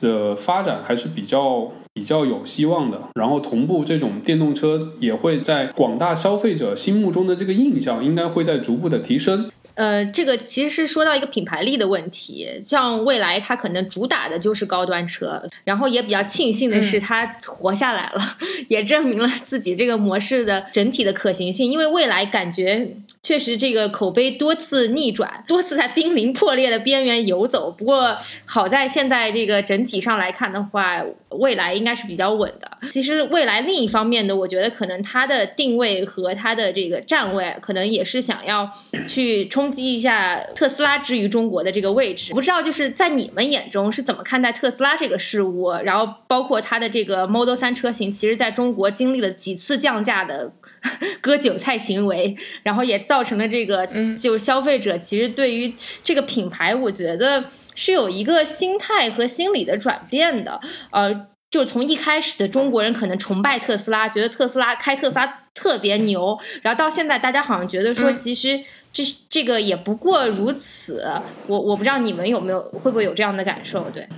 [0.00, 3.08] 的发展还是比较比较有希望的。
[3.14, 9.50] 然后同步这种电动车也会在广大消费者心目中的这个印象应该会在逐步的提升。
[9.78, 21.70] 呃，这个其实是说到一个品牌力的问题，像未来它可能主打的就是高端车，然后也比较庆幸的是它活下来了， 也证明了自己这个模式的整体的可行性。
[21.70, 22.88] 因为未来感觉
[23.22, 27.70] 确实这个口碑多次逆转，多次在濒临破裂的边缘游走。
[27.70, 32.68] 不过好在现在这个整体上来看的话，未来应该是比较稳的。
[32.90, 38.68] 其实未来另一方面呢，我觉得可能它的定位和它的这个站位，可能也是想要
[39.08, 39.68] 去冲。
[39.68, 45.70] 击一下特斯拉之于中国的这个位置，不知道就是在你们眼中是怎么看待特斯拉这个事物？
[45.84, 50.50] 然后包括它的这个 Model 三车型，其实在中国经历了几次降价的
[51.20, 53.84] 割韭菜行为，然后也造成了这个，
[54.16, 60.60] 就消费者其实对于这个品牌，我觉得是有一个心态和心理的转变的。
[60.92, 68.60] 呃，就从一开始的中国人可能崇拜特斯拉，觉得特斯拉开特斯拉特别牛，然后到现在大家好像觉得说其实。
[68.90, 71.06] 这这个也不过如此，
[71.46, 73.88] 我我不知道你们有没有会不会有这样的感受？
[73.90, 74.08] 对，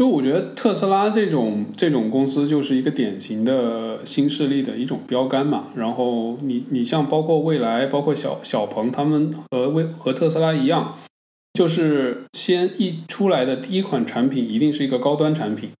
[0.00, 5.66] 因为我觉得特斯拉这种这种公司就是一个典型的新势力的一种标杆嘛。
[5.74, 10.96] 然后你你像包括蔚来，包括小小鹏，他们和微和特斯拉一样，
[11.52, 15.72] 就是先一出来的第一款产品一定是一个高端产品，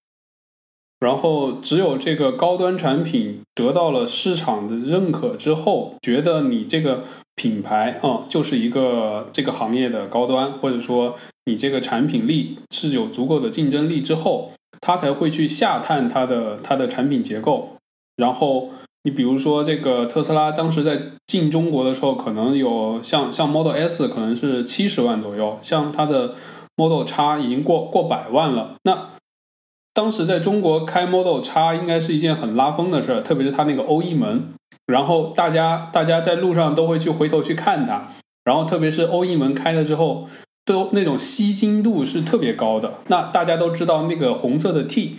[0.98, 7.04] 然后只有这个高端产品得到了市场的认可之后，觉得你这个。
[7.36, 11.16] 品牌啊，就是一个这个行业的高端，或者说
[11.50, 17.70] 你这个产品力是有足够的竞争力之后，他才会去下探它的它的产品结构。
[18.16, 18.70] 然后
[19.02, 26.34] 你比如说这个特斯拉当时在进中国的时候，可能有像像 Model S 可能是七十万左右，像它的
[26.76, 28.76] Model X 已经过过百万了。
[28.84, 29.08] 那
[29.92, 34.50] 当时在中国开 Model X 应该是一件很拉风的事儿，特别是它那个欧翼门。
[34.86, 38.08] 然后大家大家在路上都会去回头去看它，
[38.44, 40.28] 然后特别是欧翼门开了之后，
[40.72, 42.94] 都那种吸睛度是特别高的。
[43.08, 45.16] 那大家都知道那个红色的 T，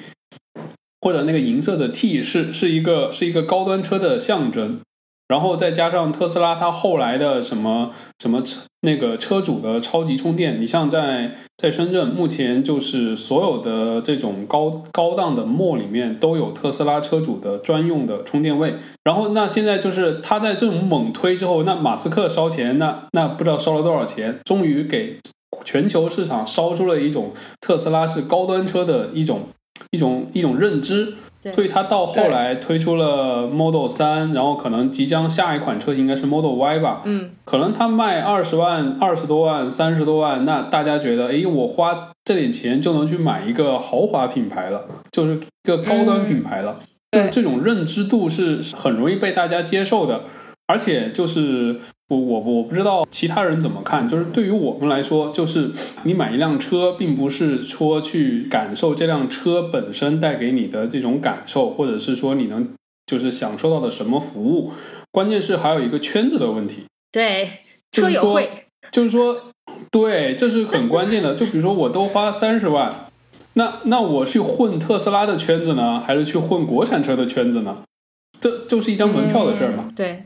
[1.02, 4.80] 或者那个银色的 T 是是一个是一个高端车的象征。
[5.28, 18.76] 然后再加上特斯拉，它后来的什么什么车那个车主的超级充电，你像在在深圳，目前就是所有的这种高高档的 mall 里面都有特斯拉车主的专用的充电位。
[19.06, 25.16] 然后那现在就是他在这种猛推之后，那马斯克烧钱，那那不知道烧了多少钱，终于给
[25.64, 29.48] 全球市场烧出了一种特斯拉是高端车的一种
[29.92, 31.14] 一种一种认知。
[31.56, 46.80] 所以它到后来推出了 Model 三，然后可能即将下一款车型应该是 Model Y 吧，嗯，可能它卖二十万、二十多万、三十多万，那大家觉得，哎，我花这点钱就能去买一个豪华品牌了，就是一个高端品牌了，
[47.10, 50.26] 对这种认知度是很容易被大家接受的，
[50.68, 51.80] 而且就是
[52.12, 55.72] 我我我不知道其他人怎么看，就是对于我们来说，就是
[56.04, 62.68] 你买一辆车，并不是说去感受这辆车本身带给你的这种感受，或者是说你能
[63.06, 64.74] 就是享受到的什么服务，
[65.10, 66.84] 关键是还有一个圈子的问题。
[67.14, 67.48] 对，
[67.94, 68.50] 车友会，
[68.92, 69.38] 就是说，
[69.90, 71.34] 对，这是很关键的。
[71.36, 73.06] 就比如说，我都花三十万，
[73.54, 77.78] 那那我去混特斯拉的圈子呢，还是去混国产车的圈子呢？
[78.42, 79.90] 这就是一张门票的事儿嘛。
[79.96, 80.24] 对，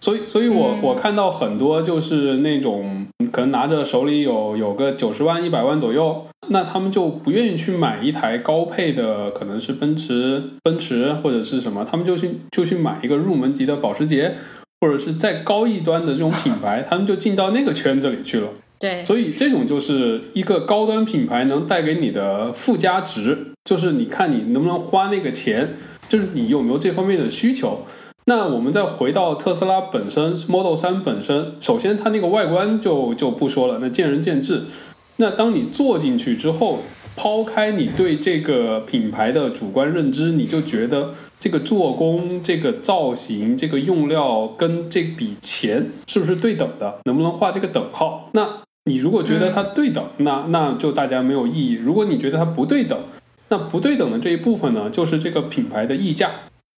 [0.00, 14.36] 所以，所以我嗯我看到很多就是那种可能拿着手里有有个九十万、一百万左右，那他们就不愿意去买一台高配的，可能是奔驰、奔驰或者是什么，他们就去就去买一个入门级的保时捷，
[14.80, 18.48] 或者是再高一端的这种品牌，他们就进到那个圈子里去了。
[18.78, 25.70] 对，所以这种就是一个高端品牌能带给你的附加值，就是你看你能不能花那个钱，
[26.08, 27.84] 就是你有没有这方面的需求。
[28.28, 34.64] 那我们再回到特斯拉本身，Model 3本身，首先它那个外观就就不说了，那见仁见智。
[35.16, 36.80] 那当你坐进去之后，
[37.16, 46.98] 抛开你对这个品牌的主观认知，你就觉得这个做工、这个造型、这个用料跟这笔钱是不是对等的？
[47.06, 48.28] 能不能画这个等号？
[48.34, 52.98] 那你如果觉得它对等，那那就大家没有意义；如果你觉得它不对等，
[53.48, 56.30] 那不对等的这一部分呢，就是这个品牌的溢价。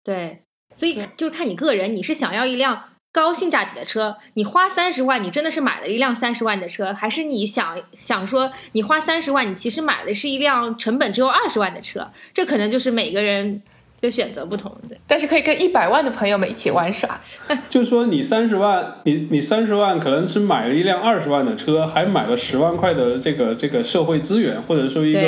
[0.05, 0.43] 对，
[0.73, 12.09] 所以就是看你个人，你是想要一辆高性价比的车，你花三十万，你真的是买了一辆三十万的车，还是你想想说，你花三十万，你其实买的是一辆成本只有二十万的车？
[12.33, 13.61] 这可能就是每个人
[14.01, 14.97] 的选择不同，对。
[15.09, 17.21] 但是可以跟一百万的朋友们一起玩耍。
[17.69, 25.21] 就是说，你三十万，你你三十万可能是买了一辆二十万的车，还买了十万块的这个这个社会资源，或者说一个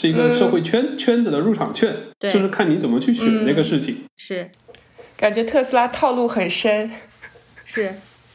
[0.00, 4.04] 是一个社会圈、圈子的入场券，对就是看你怎么去选这个事情。
[4.16, 4.48] 是
[5.24, 6.90] 感觉特斯拉套路很深，
[7.64, 7.94] 是。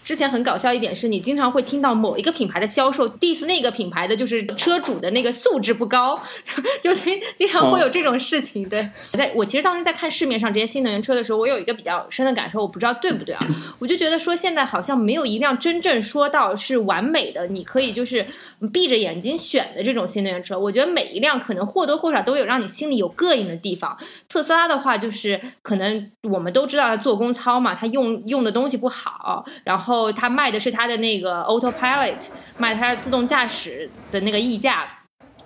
[0.09, 6.19] 之前很搞笑一点是你经常会听到某一个品牌的销售 diss 那个品牌的，就是车主的那个素质不高，
[6.81, 8.67] 就经经常会有这种事情。
[8.67, 13.47] 对，在我其实当时在看市面上这些新能源车的时候，我有一个比较深的感受，我不知道对不对啊？
[13.77, 18.25] 我就觉得说现在好像没有一辆真正说到是完美的，你可以就是
[18.73, 20.57] 闭着眼睛选的这种新能源车。
[20.57, 23.95] 我觉得每一辆可能或多或少都有让你心里有膈应的地方。
[24.27, 32.27] 特斯拉的话，就是可能我们都知道它做工糙嘛，它用用的东西不好，然后它卖的是它的那个 Autopilot，
[32.57, 34.87] 卖它自动驾驶的那个溢价。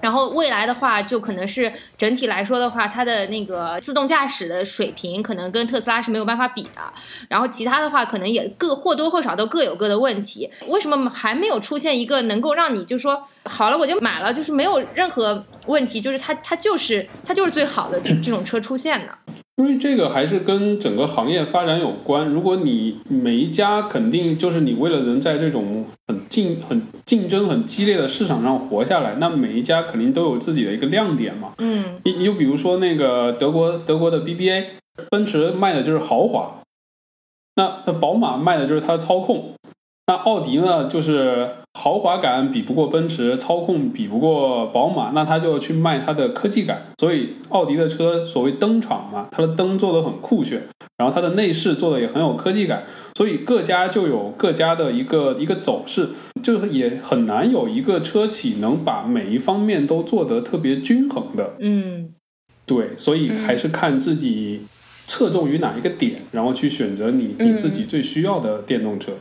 [0.01, 6.81] 然后未来的话，就可能是整体来说的话，它的那个自动驾驶的水平可能跟特斯拉是没有办法比的。
[7.29, 10.49] 然后其他的话，可能也各或多或少都各有各的问题。
[10.67, 19.13] 为什么还没有出现一个能够让你就说好了我就买了，就是没有任何问题，就是它它就是它就是最好的这种车出现呢？
[19.57, 22.27] 因为这个还是跟整个行业发展有关。
[22.27, 31.53] 如果你每一家肯定就是你为了能在这种很竞、很竞争很激烈的市场上活下来，那每一家肯定都有自己的一个亮点嘛。
[31.59, 34.65] 嗯，你你就比如说那个德国德国的 BBA，
[35.11, 36.61] 奔驰卖的就是豪华，
[37.55, 39.53] 那那宝马卖的就是它的操控，
[40.07, 46.85] 那奥迪呢就是豪华感比不过奔驰，操控比不过宝马，那它就去卖它的科技感。
[46.99, 50.61] 所以奥迪的车所谓灯厂嘛，它的灯做的很酷炫，
[50.97, 52.83] 然后它的内饰做的也很有科技感，
[53.15, 56.09] 所以各家就有各家的一个一个走势，
[56.43, 61.55] 就是也很难有一个车企能把每一方面都做得特别均衡的。
[61.59, 62.13] 嗯，
[62.67, 64.61] 对，所以还是看自己
[65.07, 69.13] 侧重于哪一个点，然后去选择你你自己最需要的电动车。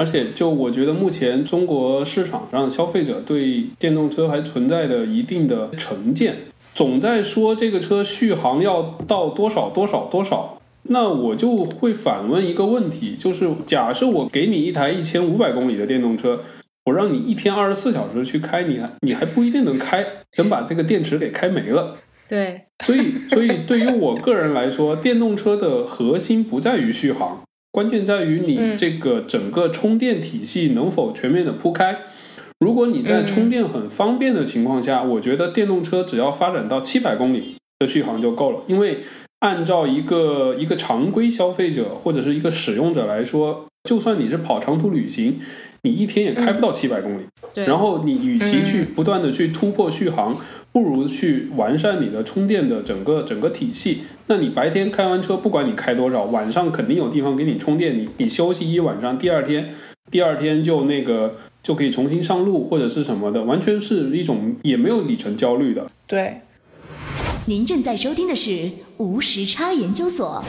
[0.00, 6.36] 对，而且就我觉得目前中国市场上消费者对电动车还存在着一定的成见，
[6.74, 10.56] 总在说这个车续航要到多少多少多少。
[10.84, 16.40] 那我就会反问一个问题，就是假设我给你一台一千五百公里的电动车，
[16.86, 20.04] 我让你一天二十四小时去开，你还你还不一定能开，
[20.38, 21.96] 能把这个电池给开没了。
[22.28, 27.42] 对，所以，所以对于我个人来说，电动车的核心不在于续航，
[27.72, 28.76] 关键在于你嗯。
[28.76, 31.98] 这个整个充电体系能否全面的铺开。
[32.58, 38.98] 如果你在充电很方便的情况下，我觉得电动车只要发展到七百公里的续航就够了，因为
[39.38, 45.38] 按照一个一个常规消费者或者是一个使用者来说，就算你是跑长途旅行，
[45.84, 47.22] 你一天也开不到七百公里。
[47.54, 50.36] 然后你与其去不断的去突破续航，
[50.72, 54.02] 不如去完善你的充电的整个整个体系。
[54.26, 57.98] 那你白天开完车，不管你开多少，晚上肯定有地方给你充电。
[57.98, 59.74] 你你休息一晚上，第二天
[60.10, 65.90] 第二天就那个就可以重新上路或者是什么的，完全是一种也没有里程焦虑的。
[66.06, 66.42] 对。
[67.46, 70.44] 您正在收听的是无时差研究所。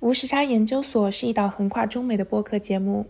[0.00, 3.06] 无时差研究所是一档横跨中美的播客节目，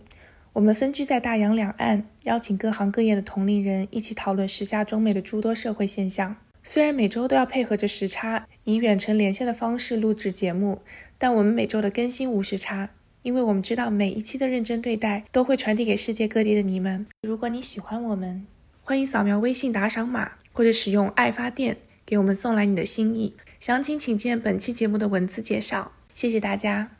[0.53, 6.35] 我们分居在大洋两岸，邀请各行各业的同龄人一起讨论时下中美的诸多社会现象。
[6.61, 10.83] 虽然每周都要配合着时差，以远程连线的方式录制节目，
[11.17, 12.91] 但我们每周的更新无时差，
[13.23, 17.07] 因为我们知道每一期的认真对待都会传递给世界各地的你们。
[17.23, 18.45] 如果你喜欢我们，
[18.83, 23.33] 欢迎扫描微信打赏码，或者使用爱发电给我们送来你的心意。
[23.59, 25.93] 详情请见本期节目的文字介绍。
[26.13, 26.91] 谢谢大家。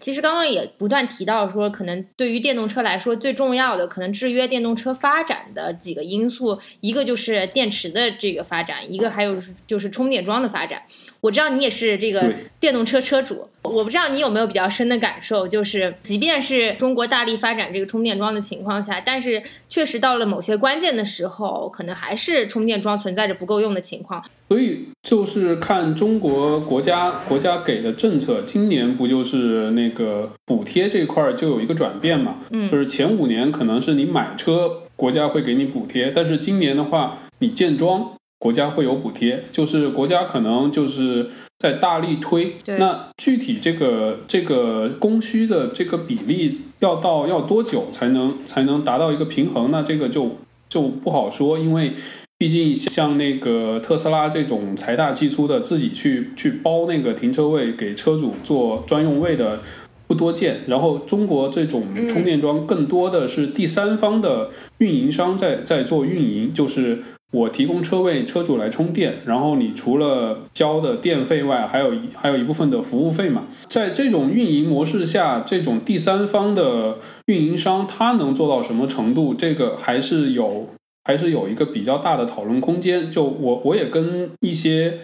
[0.00, 9.36] 其实刚刚也不断提到说，可能对于电动车来说，最重要的可能制约电动车发展的几个因素，一个就是电池的这个发展，一个还有
[9.66, 10.82] 就是充电桩的发展。
[11.20, 24.24] 我知道你也是这个电动车车主，我不知道你有没有比较深的感受，就是即便是中国大力发展这个充电桩的情况下，但是确实到了某些关键的时候，可能还是充电桩存在着不够用的情况。
[24.48, 32.38] 所以就是看中国国家国家给的政策，今年不就是那个补贴这块就有一个转变嘛？
[32.50, 38.12] 嗯，就是前五年可能是你买车国家会给你补贴，但是今年的话，你建桩。
[38.40, 41.28] 国家会有补贴，就是国家可能就是
[41.58, 42.54] 在大力推。
[42.78, 49.70] 那具体这个这个供需的这个比例要到要多久才能才能达到一个平衡？
[49.70, 50.38] 那这个就
[50.70, 51.92] 就不好说，因为
[52.38, 59.60] 毕竟像那个特斯拉这种财大气粗的，自己去去包那个停车位给车主做专用位的
[60.06, 60.62] 不多见。
[60.66, 67.02] 然后中国这种充电桩更多的是第三方的运营商在在做运营，就是。
[67.32, 73.44] 我提供车位，车主来充电，然后你除了交的电费外，还有还有一部分的服务费嘛。
[73.68, 79.32] 在这种运营模式下，这种第三方的运营商他能做到什么程度？
[79.32, 80.70] 这个还是有
[81.04, 83.12] 还是有一个比较大的讨论空间。
[83.12, 84.98] 就我我也跟一些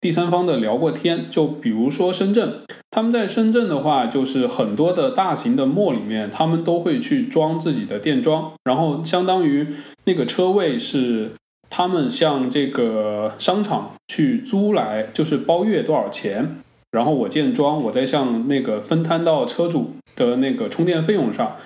[0.00, 2.60] 第三方的聊过天，就比如说深圳，
[2.92, 9.66] 他们在深圳的话，就是很多的大型的 mall 里面，他们都会去装自己的电桩，然后相当于
[10.04, 11.32] 那个车位是。
[11.76, 16.58] 他们向这个商场去租来，就是包月多少钱，
[16.92, 21.56] 然后我建桩，我再向那个分摊到车主的那个充电费用上。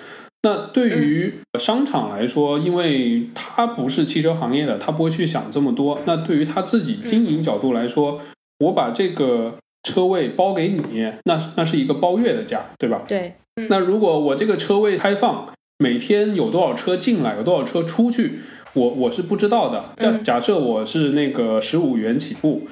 [0.41, 5.99] 那对于商场来说，因为他不是汽车行业的，他不会去想这么多。
[6.05, 8.19] 那对于他自己经营角度来说，
[8.61, 13.03] 我把这个车位包给你，那那是一个包月的价，对吧？
[13.07, 13.35] 对。
[13.69, 15.45] 那如果我这个车位开放，
[15.77, 18.39] 每天有多少车进来，有多少车出去？
[18.73, 19.83] 我我是不知道的。
[19.97, 22.67] 假假设我是那个十五元起步，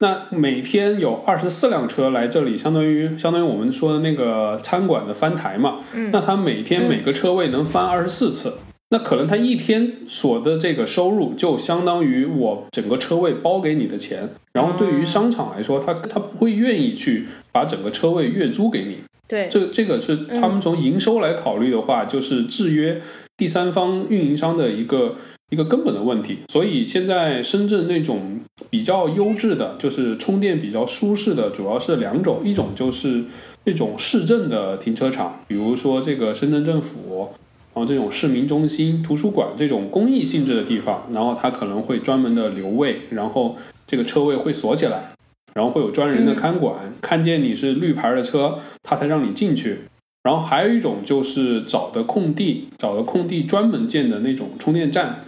[0.00, 5.80] 那每天有二十四辆车来这里，相当于相当于我们说的那个餐馆的翻台嘛。
[5.94, 6.10] 嗯。
[6.10, 8.54] 那他每天每个车位能翻二十四次，
[8.90, 14.30] 那可能他一天所的这个收入就相当于我整个车位包给你的钱。
[14.54, 18.98] 然后对于商场来说，他他不会愿意去把整个车位月租给你。
[19.28, 19.48] 对。
[19.48, 23.00] 这这个是他们从营收来考虑的话，就是制约
[23.36, 25.14] 第三方运营商的一个。
[25.52, 28.40] 一个根本的问题，所以现在深圳那种
[28.70, 33.24] 比较优质的，就是充电比较舒适的，主要是两种，一种就是
[33.64, 37.28] 那种市政的停车场，比如说这个深圳政府，
[37.74, 43.54] 然后这种市民中心、图书馆这种公益性质的地方，然后它可能会专门的留位，然后
[43.86, 45.12] 这个车位会锁起来，
[45.54, 49.80] 然后会有专人的看管，看见你是绿牌的车，他才让你进去。
[50.22, 55.20] 然后还有一种就是找的空地，找的空地专门建的那种充电站。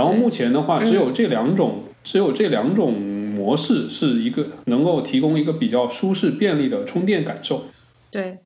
[0.00, 7.66] 然后目前的话，只有这两种，只有这两种模式是一个能够提供一个比较舒适便利的充电感受。
[8.10, 8.38] 对，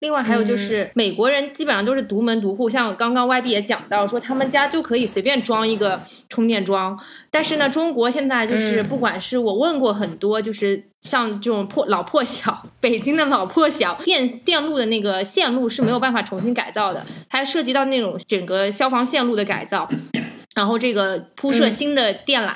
[0.00, 6.98] 另外还有就是美国人基本上都是独门独户，像刚刚 YB 也讲到说，他们家就可以随便装一个充电桩。
[7.30, 19.88] 但是呢，中国现在就是不管是我问过很多，就是像这种破老破小，北京的老破小 电电路的那个线路是没有办法重新改造的，还涉及到那种整个消防线路的改造。
[20.54, 22.54] 然后这个铺设新的电缆，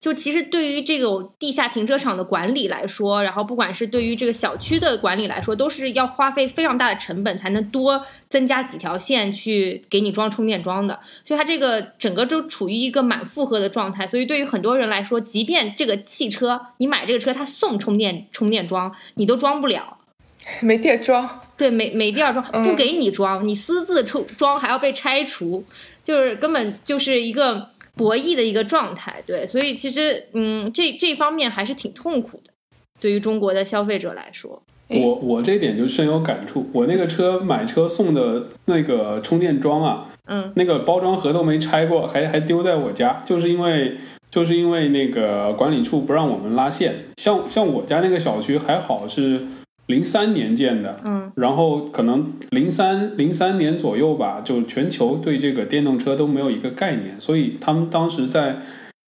[0.00, 10.98] 就其实对于这种地下停车场的管理来说，然后不管是对于这个小区的管理来说，都是要花费非常大的成本才能多增加几条线去给你装充电桩的。
[11.22, 14.06] 所以它这个整个就处于一个满负荷的状态。
[14.06, 19.98] 所以对于很多人来说，即便这个汽车你买这个车，它送充电充电桩，你都装不了，
[20.62, 21.40] 没地儿装。
[21.56, 25.64] 对，没没地儿装，不给你装，你私自充装还要被拆除。
[26.06, 29.20] 就是根本就是一个博弈的一个状态。
[29.26, 32.52] 对，所以其实嗯，这这方面还是挺痛苦的，
[33.00, 34.62] 对于中国的消费者来说。
[34.88, 43.96] 我我这点就深有感触，我那个车买车送的那个充电桩啊，嗯，那个包装盒都没拆过，还还丢在我家，就是因为
[44.30, 47.06] 就是因为那个管理处不让我们拉线。
[47.16, 49.44] 像像我家那个小区还好是
[49.86, 58.62] 零三年建的，嗯，然后可能零三零三年左右吧，就全球对这个电动车都没有一个概念，所以他们当时在，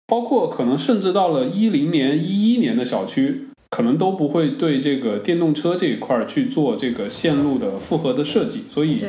[0.07, 3.49] 包括可能甚至到了一零年一一年的小区。
[3.69, 9.05] 可能都不会对这个电动车这一块儿去做这个线路的复合的设计，所以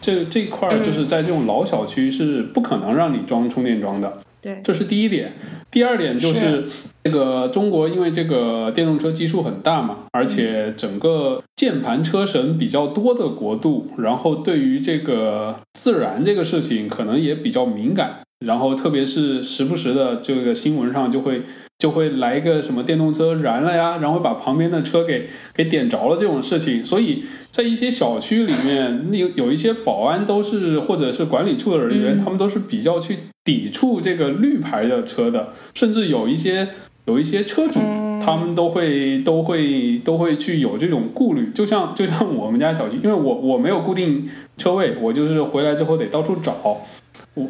[0.00, 4.20] 这这块儿就是在这种老小区是不可能让你装充电桩的。
[4.42, 5.32] 对，这是第一点。
[5.70, 6.66] 第二点就是
[7.04, 21.42] 这个中国因为这个电动车基数很大嘛，而且整个键盘车神比较多的国度，然后对于这个自燃这个事情可能也比较敏感，然后特别是时不时的这个新闻上就会。
[21.82, 36.68] 就会来一个什么电动车燃了呀，然后把旁边的车给给点着了这种事情，所以在一些小区里面，有有一些保安都是或者是管理处的人员，他们都是比较去抵触这个绿牌的车的，甚至有一些
[37.06, 37.80] 有一些车主，
[38.24, 46.80] 他们都会都会都会去有这种顾虑，就像就像我们家小区，因为我我没有固定车位，我就是回来之后得到处找。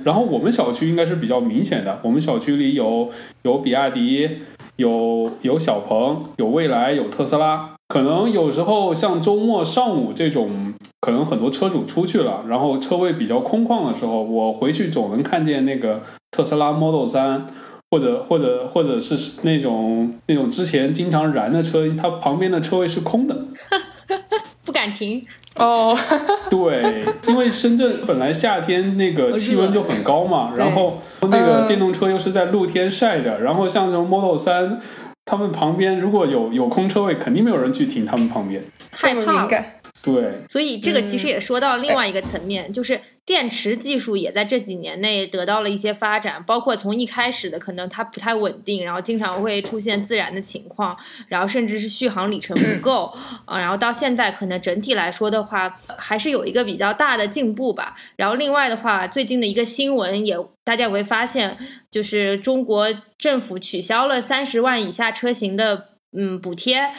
[0.04, 3.10] 然后我们小区应该是比较明显的，我们小区里有
[3.42, 4.28] 有比亚迪，
[4.76, 7.70] 有有小鹏，有蔚来，有特斯拉。
[7.88, 17.46] 可能有时候像周末上午这种，可能很多车主出去了，然后车位比较空旷的时候，我回去总能看见那个特斯拉 Model 三，
[17.90, 23.44] 或者或者或者是那种那种之前经常燃的车，它旁边的车位是空的。
[24.82, 25.24] 不敢停
[25.56, 25.96] 哦，
[26.50, 34.80] 对，因为深圳本来夏天那个气温就很高嘛，然后那个电动车又是在露天晒着，然后像这种 Model 三，
[35.24, 38.60] 他们旁边如果有有空车位，肯定没有人去停他们旁边，
[38.90, 39.46] 害怕。
[40.02, 50.96] 对，所以这个其实也说到另外一个层面，就是电池技术也在这几年内得到了一些发展，包括从一开始的可能它不太稳定，然后经常会出现自燃的情况，
[51.28, 53.14] 然后甚至是续航里程不 够
[53.44, 57.94] 啊，然后到现在可能整体来说的话，还是有一个比较大的进步吧。
[58.16, 61.56] 然后另外的话，最近的一个新闻也大家也会发现，
[61.90, 65.92] 就是中国政府取消了三十万以下车型的。
[66.14, 66.90] 嗯，补贴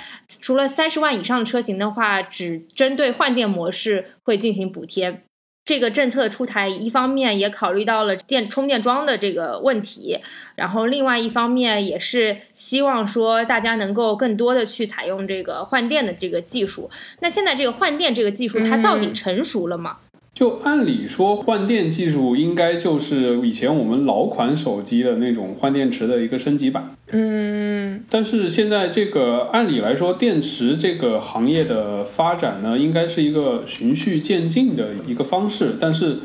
[0.41, 5.21] 除了三十万以上的车型的话，只针对换电模式会进行补贴。
[5.65, 10.19] 这个政策出台，一方面也考虑到了电充电桩的这个问题，
[10.55, 16.89] 然后另外一方面也是希望说大家能够更多的去采用这个换电的这个技术。
[17.21, 19.99] 那现在这个换电这个技术，它到底成熟了吗？
[20.33, 26.95] 就按理说，换电技术应该就是以前我们老款手机的那种换电池的一个升级版。
[27.11, 35.75] 嗯，但是现在这个按理来说，电池这个行业的发展呢，应该是一个循序渐进的一个方式。
[35.79, 36.17] 但是，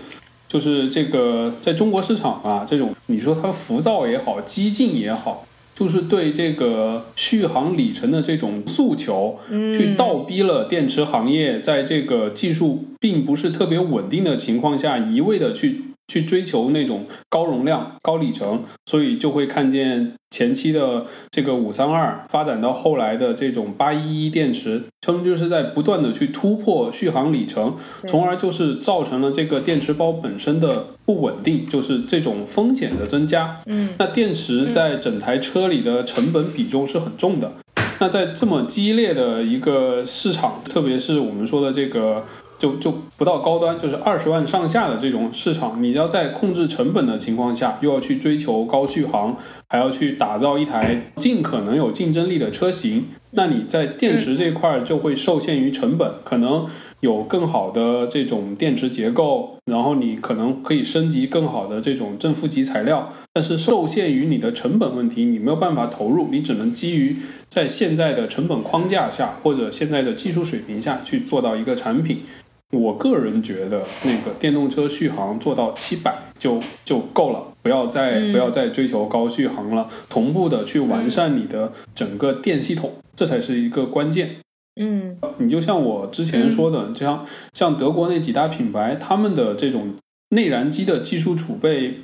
[0.48, 5.44] 就是这个在中国市场啊，这种你说它浮躁也好，激进也好。
[5.78, 15.84] 就是对这个续航里程的这种诉求，去倒逼了电池行业在这个技术并不是特别稳定的情况下，一味的去。
[16.08, 33.60] 去追求那种高容量、高里程，所以就会看见前期的这个五三二发展到后来的这种八一一电池，他们就是在不断的去突破续航里程，从而就是造成了这个电池包本身的不稳定，就是这种风险的增加。
[33.66, 37.52] 嗯，那电池在整台车里的成本比重是很重的。
[38.00, 42.24] 那在这么激烈的一个市场，特别是我们说的这个。
[42.58, 49.36] 就就不到高端，就是二十万上下的这种市场，你要在控制成本的情况下，又要去追求高续航，
[49.68, 56.66] 还要去打造一台尽可能有竞争力的车型，那你在电池这块儿就会受限于成本，可能
[57.00, 67.14] 有更好的这种电池结构，然后你可能可以升级更好的这种正负极材料，但是受限于你的成本问题，你没有办法投入，你只能基于
[67.48, 72.22] 在现在的成本框架下或者现在的技术水平下去做到一个产品。
[72.70, 79.88] 我个人觉得，那个电动车续航做到七百就就够了，不要再不要再追求高续航了。
[80.10, 84.36] 同步的去完善你的整个电系统，这才是一个关键。
[84.78, 89.94] 嗯，你就像我之前说的，就像像德国那几大品牌，他们的这种
[90.28, 92.00] 内燃机的技术储备，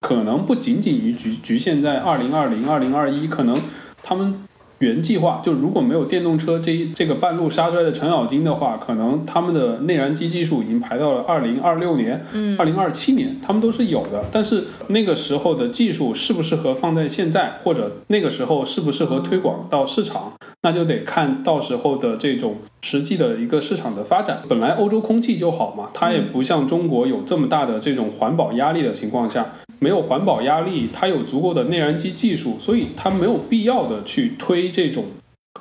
[0.00, 3.54] 可能不仅仅于局局限在二零二零、二零二一，可能
[4.02, 4.42] 他们
[4.78, 12.24] 原计划，就如果没有电动车这一这个半路杀出来的程咬金的话，可能他们的内燃机技术已经排到了二零二六年、
[12.56, 14.24] 二零二七年，他们都是有的。
[14.30, 24.42] 但是那个时候的技术适不适合放在现在，或者那个时候适不适合推广到市场，那就得看到时候的这种实际的一个市场的发展。
[24.48, 29.44] 本来欧洲空气就好嘛，它也不像中国有这么大的这种环保压力的情况下。
[29.80, 35.06] 没有环保压力，它有足够的内燃机技术，所以它没有必要的去推这种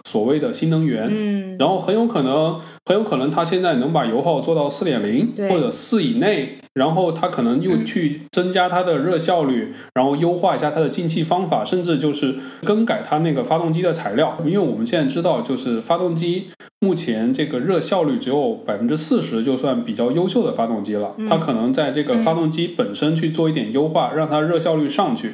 [0.07, 1.07] 所谓的新能源。
[1.09, 14.37] 嗯，然后很有可能，很有可能它现在能把油耗做到四点零或者四以内，然后它可能又去增加它的热效率，然后优化一下它的进气方法，甚至就是更改它那个发动机的材料。
[14.45, 16.47] 因为我们现在知道，就是发动机。
[16.79, 21.15] 目前这个热效率只有百分之四十，就算比较优秀的发动机了。
[21.27, 25.33] 它可能在这个发动机本身去做一点优化，让它热效率上去。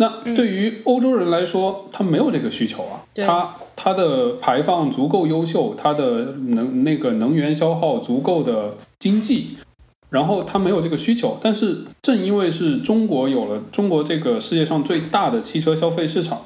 [0.00, 3.04] 那对于欧洲人来说，他没有这个需求啊。
[3.14, 9.58] 他他的排放足够优秀，他的能那个能源消耗足够的经济，
[10.08, 11.38] 然后他没有这个需求。
[11.42, 16.42] 但是正因为是中国有了中国这个世界上最大的汽车消费市场。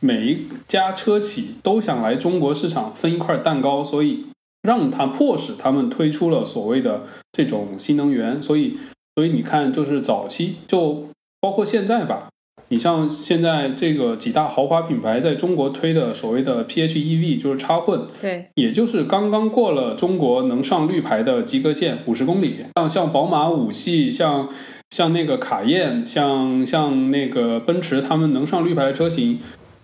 [0.00, 4.26] 每一家车企都想来中国市场分一块蛋糕，所以
[4.62, 7.02] 让他迫使他们推出了所谓的
[7.32, 8.40] 这种新能源。
[8.40, 8.78] 所以，
[9.16, 11.08] 所以你看，就是早期就
[11.40, 12.28] 包括现在吧，
[12.70, 22.56] 你像现在这个几大豪华品牌在中国推的所谓的 PHEV，就是插混，对，也就是刚刚过了中国能上绿牌的及格线，五十公里。
[22.76, 24.48] 像像宝马五系，像
[24.90, 29.38] 像那个卡宴，像像那个奔驰，他们能上绿牌的车型。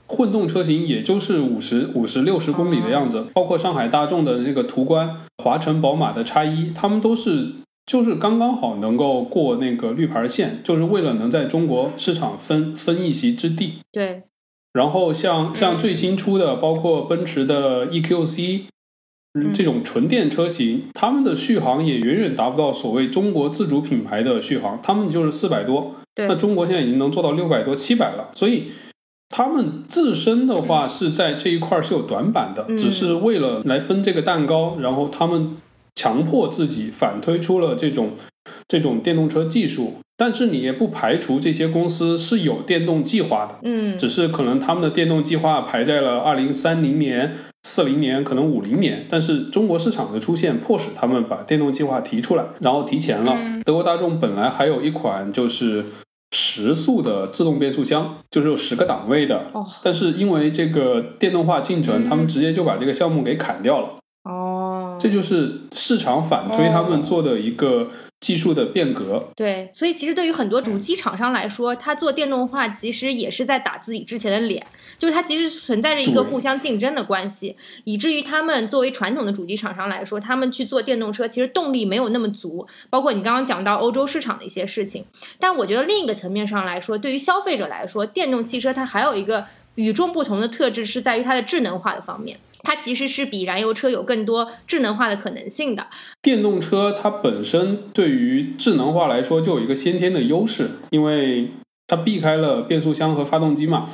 [0.06, 7.52] 混动车型也就是五十五十六十公里的样子，包括上海大众的那个途观、华晨宝马的叉一，他们都是
[7.86, 13.74] 就是刚刚好能够过那个绿牌线，就是为了能在中国市场分分一席之地。
[13.92, 14.24] 对。
[14.72, 18.62] 然后像像最新出的，包括奔驰的 EQC，
[19.52, 25.94] 这种纯电车型，他们的续航也远远达不到所谓中国自主品牌的续航，他们就是四百多。
[26.16, 28.64] 那中国现在已经能做到六百多、七百了，所以。
[29.30, 35.56] 他们自身的话是在这一块是有短板的，只是为了来分这个蛋糕，然后他们
[35.94, 38.12] 强迫自己反推出了这种
[38.66, 39.94] 这种电动车技术。
[40.16, 47.34] 但是你也不排除这些公司是有电动计划的，嗯，只是可能他们的电动计划排在了二零三零年、
[47.64, 49.06] 四零年，可能五零年。
[49.08, 53.36] 但是中国市场的出现迫使他们把电动计划提出来，然后提前了。
[53.64, 55.84] 德国大众本来还有一款就是。
[56.36, 59.52] 十速的自动变速箱就是有十个档位的，
[59.84, 63.90] 但是因为这个电动化进程，他们直接就把这个项目给砍掉了。
[64.24, 64.53] 哦，
[64.98, 67.90] 这就是市场反推他们做的一个。
[68.20, 74.66] 技术的变革，对，所以其实对于很多主机厂商来说，他做电动化其实也是在打自己之前的脸，
[74.96, 82.66] 就是它其实存在着一个互相竞争的关系，以至于他们作为传统的主机厂商来说，他们去做电动车其实动力没有那么足。
[82.88, 85.04] 包括你刚刚讲到欧洲市场的一些事情，
[85.38, 92.38] 但我觉得另一个层面上来说，对于消费者来说，电动汽车它还有一个与众不同的特质，是在于它的智能化的方面。
[92.64, 95.86] 它其实是比燃油车有更多智能化的可能性的。
[96.20, 101.50] 电动车它本身对于智能化来说就有一个先天的优势，因为
[101.86, 103.88] 它避开了变速箱和发动机嘛。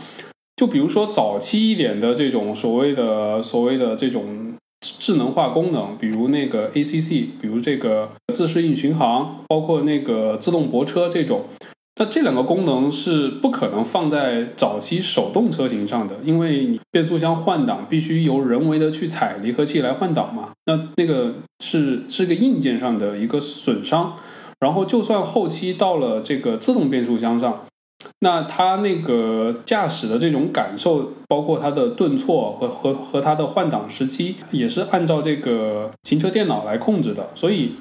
[0.57, 11.45] 就比如说早期一点的这种所谓的所谓的这种智能化功能，比如那个 ACC，比如这个自适应巡航，包括那个自动泊车这种。
[11.97, 20.51] 那这两个功能是不可能放在早期手动车型上的，因为你变速箱换挡必须由人为的去踩离合器来换挡嘛。
[20.65, 24.17] 那那个是是个硬件上的一个损伤。
[24.61, 27.65] 然后就算后期到了这个自动变速箱上，
[28.21, 37.73] 那它那个驾驶的这种感受，包括它的顿挫和和和它的换挡时期，也是按照这个行车电脑来控制的，所以。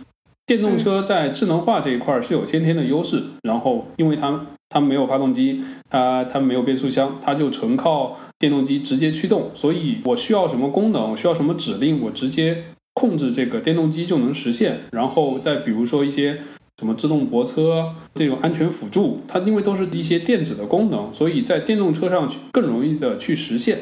[0.50, 12.64] 电动车在智能化这一块是有先天的优势，然后因为它它没有发动机，它它没有变速箱，它就纯靠电动机直接驱动，所以我需要什么功能，需要什么指令，我直接
[12.96, 14.80] 控制这个电动机就能实现。
[14.92, 16.40] 然后再比如说一些
[16.80, 23.78] 什么自动泊车这种安全辅助，它因为都是一些电子的功能，所以在电动车上去更容易的去实现。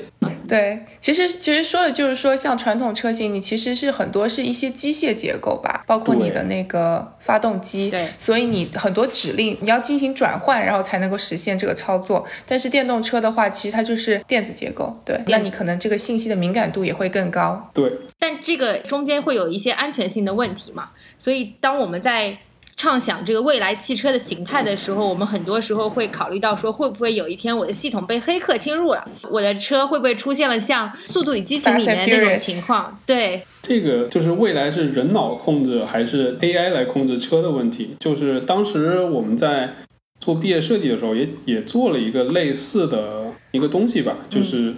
[0.47, 12.25] 对，其实其实说的就是说，像传统车型，你其实是很多是一些机械结构吧，包括你的那个发动机，对，所以你很多指令你要进行转换，然后才能够实现这个操作。
[12.47, 17.69] 但是电动车的话，其实它就是电子结构，对，那你可能这个信息的敏感度也会更高。
[17.73, 22.37] 对，但这个中间会有一些安全性的问题嘛，所以当我们在
[22.77, 32.95] 畅想这个未来汽车的形态的时候，我们很多时候会考虑到说，会不会有一天我的系统被黑客侵入了，我的车会不会出现了像《速度与激情》里面那种情况？
[33.03, 37.95] 对，这个就是未来是人脑控制还是 AI 来控制车的问题。
[37.99, 39.73] 就是当时我们在
[40.19, 44.75] 做毕业设计的时候，也也做了一个类似的一个东西吧，就是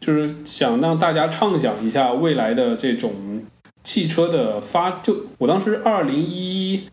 [0.00, 3.42] 就是想让大家畅想一下未来的这种
[3.82, 5.00] 汽车的发。
[5.02, 6.84] 就我当时二零一。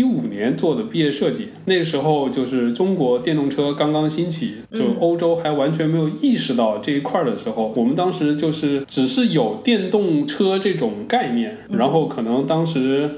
[0.00, 13.10] 一五年做的毕业设计，那个时候就是中国电动车刚刚兴起，就欧洲还完全没有意识到这一块的时候，我们当时就是只是有电动车这种概念，然后可能当时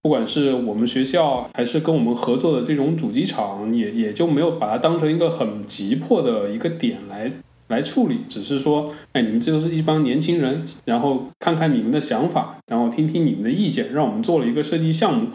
[0.00, 7.32] 不管是我们学校还是跟我们合作的这种主机厂，也也就没有把它当成一个很急迫的一个点来
[7.66, 15.26] 来处理，只是说，哎，你们这都是一帮年轻人，然后看看你们的想法，然后听听你们的意见，让我们做了一个设计项目。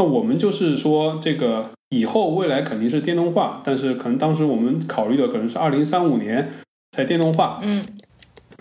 [0.00, 6.52] 那我们就是说，这个以后未来肯定是电动化，但是可能当时我们考虑的可能是二零三五年
[6.92, 7.58] 才电动化。
[7.62, 7.84] 嗯。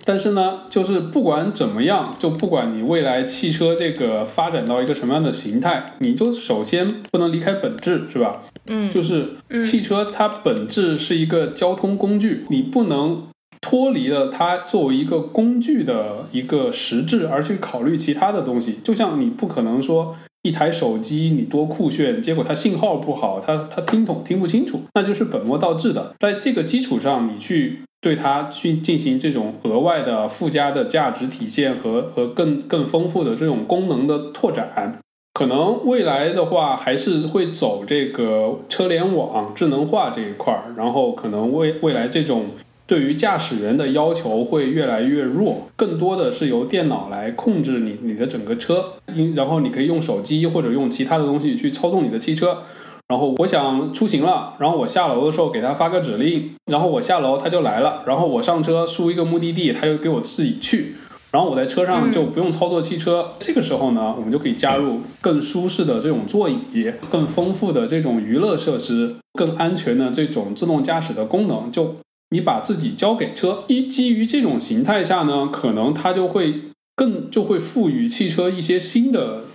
[0.03, 8.41] 但是呢，就是不管怎么样，就不管你未来汽车这个发展到一个什么样的形态，你就首先不能离开本质，是吧？
[8.67, 8.91] 嗯。
[8.91, 13.29] 就是汽车它本质是一个交通工具，你不能
[13.61, 18.79] 脱离了它作为一个工具的一个实质而去考虑其他的东西。
[18.83, 20.17] 就像你不可能说。
[20.43, 26.15] 一台手机你多酷炫，结果它信号不好，它它听筒听不清楚，那就是本末倒置的。
[26.19, 34.99] 在这个基础上，你去对它去进行这种额外的附加的价值体现和和更更丰富的这种功能的拓展，
[35.33, 42.45] 可能未来的话还是会走这个车联网智能化这一块儿，然后可能未未来这种。
[42.89, 48.83] 对于驾驶员的要求会越来越弱，更多的是由电脑来控制你你的整个车，
[49.13, 52.63] 因然后你可以用手机或者用其他的东西去操纵你的汽车。
[53.07, 60.95] 然后我想出行了，然后我下楼的时候给他发个指令，然后我下楼他就来了，然后我上车输一个目的地，他就给我自己去，
[61.31, 63.33] 然后我在车上就不用操作汽车。
[63.39, 71.97] 这个时候呢，我们就可以加入更舒适的这种座椅，更丰富的这种娱乐设施，更安全的这种自动驾驶的功能，就。
[72.31, 76.61] 你把自己交给车，基基于这种形态下呢，可能它就会
[76.95, 79.45] 更就会赋予汽车一些新的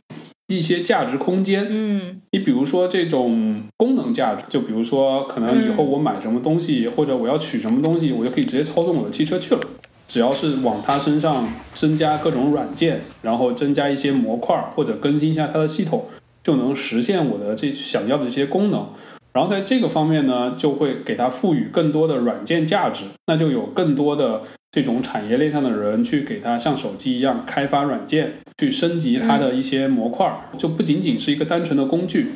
[0.48, 1.66] 一些价值空间。
[1.68, 9.60] 嗯，你比如说这种功能价值，就比如说可能以后我买什么东西或者我要取什么东西，我就可以直接操纵我的汽车去了。
[10.06, 16.06] 只要是往它身上增加各种软件，然后增加一些模块或者更新一下它的系统，
[16.42, 18.86] 就能实现我的这想要的一些功能。
[19.34, 32.30] 然后在这个方面呢，就会给它赋予更多的软件价值，那就有更多的这种产业链上的人去给它像手机一样开发软件，去升级它的一些模块，就不仅仅是一个单纯的工具。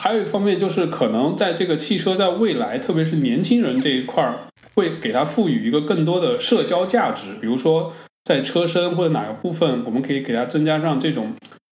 [0.00, 4.38] 还有一方面就是，可能在这个汽车在未来，特别是年轻人这一块儿，
[4.74, 7.92] 会给它赋予一个更多的社交价值，比如说
[8.24, 11.32] 在车身或者哪个部分，我们可以给它增加上这种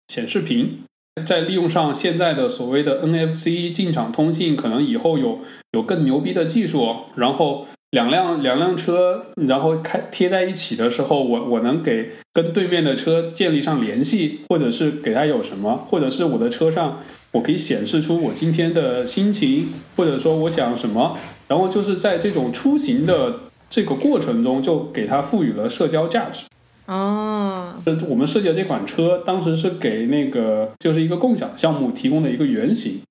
[0.08, 0.80] 显示屏。
[1.26, 5.40] 再利用上现在的所谓的 NFC 进场通信，可能以后有
[5.72, 17.02] 有更牛逼的技术，然后两辆两辆车，然后开贴在一起的时候，我我能给跟对面的车建立上联系，或者是给他有什么，或者是我的车上
[17.32, 23.40] 我可以显示出我今天的心情，或者说我想什么，然后就是在这种出行的
[23.70, 26.44] 这个过程中，就给它赋予了社交价值。
[26.88, 27.74] 哦，
[28.08, 33.02] 我们设计的这款车当时是给那个就是一个共享项目提供的一个原型，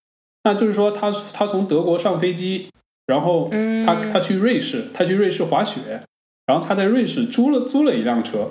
[0.45, 2.69] 那就是说他他从德国上飞机，
[3.07, 3.51] 然后
[3.85, 6.01] 他他去瑞士，他去瑞士滑雪，
[6.47, 8.49] 然后他在瑞士租了租了一辆车，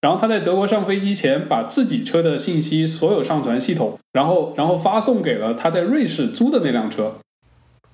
[0.00, 7.16] 然后他在德国上飞机前把自己车的信息所有上传系统，然后然后发送给了他在瑞士租的那辆车，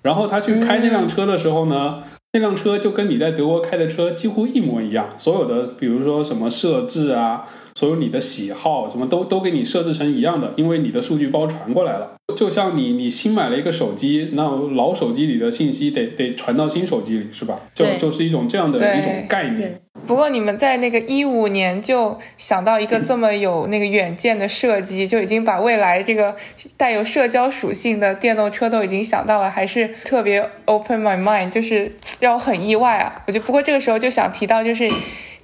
[0.03, 2.05] 然后他去开那辆车的时候呢。
[2.33, 7.45] 那辆车就跟你在德国开的车几乎一模一样，所有的比如说什么设置啊，
[7.75, 12.13] 所有你的喜好什么都都给你设置成一样的，因为你的数据包传过来了。
[12.37, 17.57] 就像你你新买了一个手机，那老手机里的信息得得传到新手机里是吧？
[17.75, 19.83] 就就是一种这样的一种概念。
[20.11, 26.35] 不过你们在那个一五年就想到一个这么有那个远见的设计，就已经把未来这个
[26.77, 33.23] 带有社交属性的电动车都已经想到了，还是特别 open my mind，就是让我很意外啊！
[33.29, 34.91] 我就不过这个时候就想提到，就是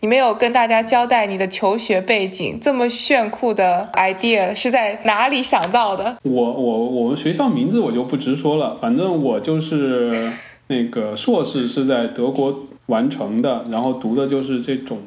[0.01, 6.17] 你没有跟大家交代你的求学背景，这么炫酷的 idea 是在哪里想到的？
[6.25, 10.33] 我我我们学校名字我就不直说了，反正我就是
[10.67, 12.67] 那个硕士是在德国。
[12.87, 14.99] 完成的，然后读的就是这种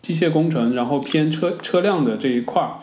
[0.00, 2.78] 机械工程，然后偏车车辆的这一块儿，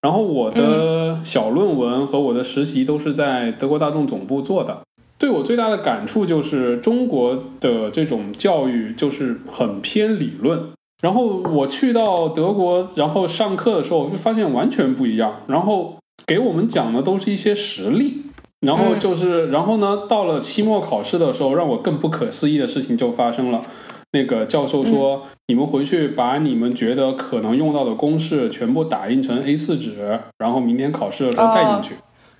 [0.00, 4.78] 然后我的小论文和我的实习都是在德国大众总部做的。
[5.18, 10.58] 对我最大的感触就是中国的这种教育就是很偏理论。
[11.02, 15.40] 然后我去到德国，然后上课的时候，就发现完全不一样。
[15.46, 15.96] 然后
[16.26, 18.22] 给我们讲的都是一些实例。
[18.60, 23.64] 然后就是，然后呢，到了期末考试的时候，让我更不可思议的事情就发生了。
[24.12, 31.94] 那个教授说：“你们回去把你们觉得可能用到的公式全部打印成 A4 纸，然后明天考试的时候带进去。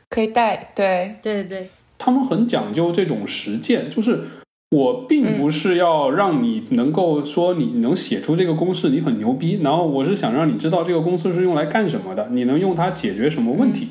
[0.09, 4.25] 可以带，对，对对对，他们很讲究这种实践，就是
[4.71, 13.91] 我并不是要让你能够说你能写出这个公式，你很牛逼，然后我是想让你知道这个公式是用来干什么的，你能用它解决什么问题。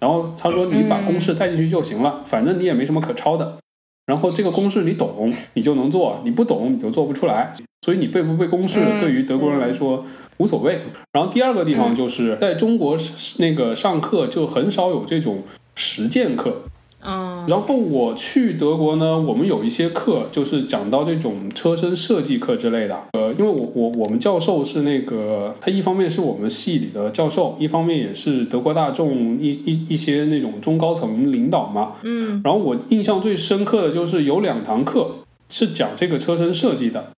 [0.00, 3.58] 然后他说你把公式带进去就行了，反正你也没什么可抄的。
[4.06, 7.52] 然后这个公式你懂，你就能做；你不懂，你就做不出来。
[7.84, 10.04] 所以你背不背公式，对于德国人来说
[10.38, 10.80] 无所谓。
[11.12, 12.96] 然后第二个地方就是在中国
[13.38, 15.42] 那个上课就很少有这种
[15.74, 16.62] 实践课。
[17.08, 23.00] 嗯，然后我去德国呢，我们有一些课就是讲到这种车身设计课之类的。
[23.12, 31.92] 呃，因为我我我们教授是那个，他一方面是我们系里的教授，一方面也是德国大众一一一些那种中高层领导嘛。
[32.02, 35.10] 嗯，然后我印象最深刻的就是有两堂课
[35.48, 37.12] 是讲这个车身设计的，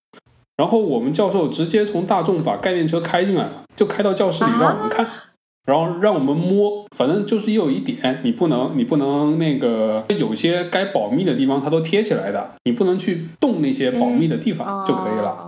[0.56, 5.04] 然后我们教授直接从大众把概念车开进来了，就开到教室里让我们看。
[5.66, 15.30] 然后让我们摸，反正就是也有一点，你不能，你不能那个，有些该保密的地方它都贴起来的，你不能去动那些保密的地方就可以了。
[15.30, 15.46] 哦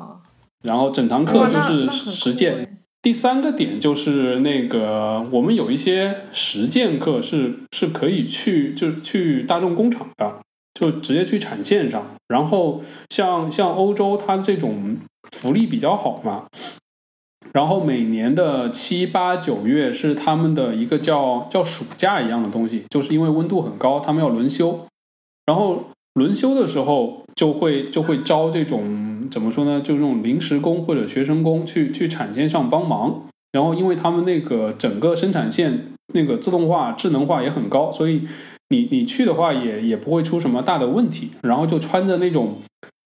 [0.62, 2.64] 然后整堂课就是实践。
[2.64, 2.70] 酷
[3.02, 10.36] 第三个点就是那个，我们有一些实践课是是可以去就去大众工厂的，
[10.72, 12.14] 就直接去产线上。
[12.28, 12.80] 然后
[13.10, 14.96] 像像欧洲，它这种
[15.32, 16.44] 福利比较好嘛，
[17.52, 24.86] 然后每年的七八九月是他们的一个叫叫暑假一样的东西，就是因为温度很高，他们要轮休，
[25.46, 33.24] 然后轮休的时候就会就会招这种怎么说呢，就这种临时工或者学生工去去产线上帮忙。
[33.52, 38.22] 然后因为他们那个整个生产线那个自动化、智能化也很高，所以
[38.70, 41.32] 你你去的话也也不会出什么大的问题。
[41.42, 42.56] 然后就穿着那种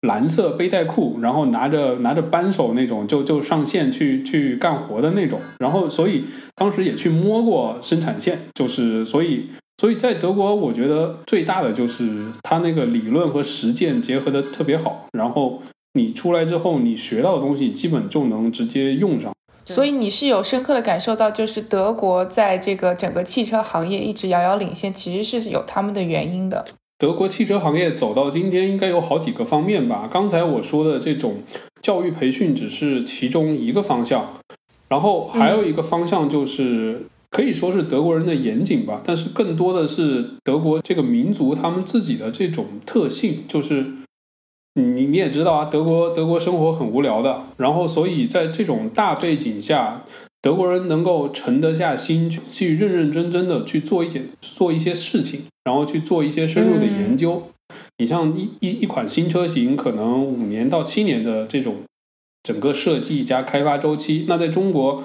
[0.04, 5.40] 蓝色背带裤，然后拿着拿着扳手那种，就就上线去去干活的那种。
[5.58, 6.24] 然后所以
[6.54, 9.48] 当时也去摸过生产线，就是所以
[9.78, 15.06] 所以在德国，我觉得最大的就是它那个理论和实践结合的特别好。
[15.12, 15.62] 然后
[15.94, 19.32] 你出来之后，你学到的东西基本就能直接用上。
[19.66, 26.66] 所以你是有深刻的感受到，就是德国在这个整个汽车行业一直遥遥领先，其实是有他们的原因的。
[26.98, 30.08] 德国汽车行业走到今天，应该有好几个方面吧。
[30.10, 31.42] 刚才我说的这种
[31.82, 34.34] 教育培训只是其中一个方向，
[34.88, 43.86] 然后还有一个方向就是、可以说是德国人的严谨吧，但是更多的是德国这个民族他们自己的这种特性，就是
[44.74, 50.04] 你你也知道啊，德国德国生活很无聊的，然后所以在这种大背景下，
[50.44, 57.44] 德国人能够沉得下心去去认认真真的去做一些做一些事情，然后去做一些深入的研究。
[57.96, 61.76] 你像一一一款新车型，可能五年到七年的这种
[62.42, 65.04] 整个设计加开发周期，那在中国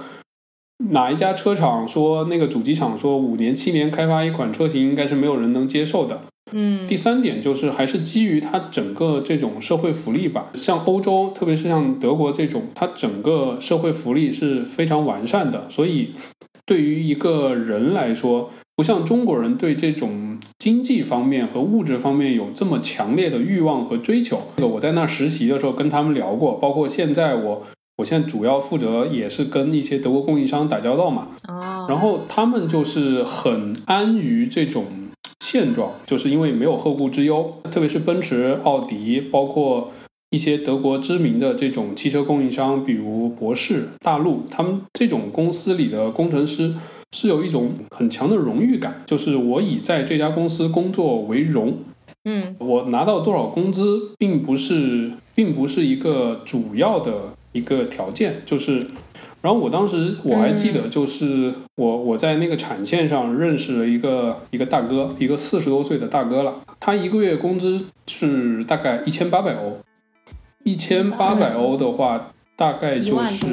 [0.89, 6.23] 哪一家车厂说那个主机厂说五年七年开发一款车型，应该是没有人能接受的。
[6.51, 6.87] 嗯。
[6.87, 16.11] 第三点就是还是基于它整个这种社会福利吧，像欧洲，特别是像德国这种，它整个社会福利是非常完善的，所以
[16.65, 24.41] 对于一个人来说，不像中国人对这种经济方面和物质方面有这么强烈的欲望和追求。
[24.57, 27.63] 这个我在那实习的时候跟他们聊过，包括现在我
[27.97, 34.85] 我现在主要负责也是跟一些德国供应商打交道嘛，哦，然后他们就是很安于这种
[35.39, 39.91] 现状，就是因为没有后顾之忧，特别是奔驰、奥迪，包括
[40.31, 46.75] 一些德国知名的这种汽车供应商，比如博世、大陆，他们这种公司里的工程师
[47.11, 51.77] 是有一种很强的荣誉感，就是我以在这家公司工作为荣，
[52.25, 52.55] 嗯。
[52.59, 58.85] 我拿到多少工资，并不是，并不是一个主要的一个条件，就是，
[59.41, 69.77] 然后我当时我还记得，就是我我在那个产线上认识了一个一个大哥，一个四十多岁的大哥了，他一个月工资是大概一千八百欧，
[70.63, 73.45] 一千八百欧的话，大概就是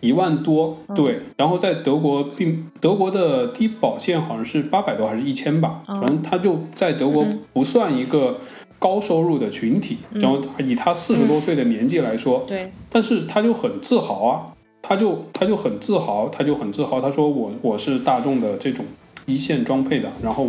[0.00, 0.94] 一万多，嗯。
[0.94, 1.20] 对。
[1.36, 7.40] 然后在德国并德国的低保线好像是八百多还是一千吧，哦反正他就在德国嗯。
[7.52, 8.38] 不算一个
[8.78, 9.98] 高收入的群体。
[10.12, 14.52] 嗯然后以他四十多岁的年纪来说，对，但是他就很自豪啊。
[14.88, 18.84] 他就他就很自豪，他就很自豪，他说我我是大众的这种
[19.24, 20.48] 一线装配的，然后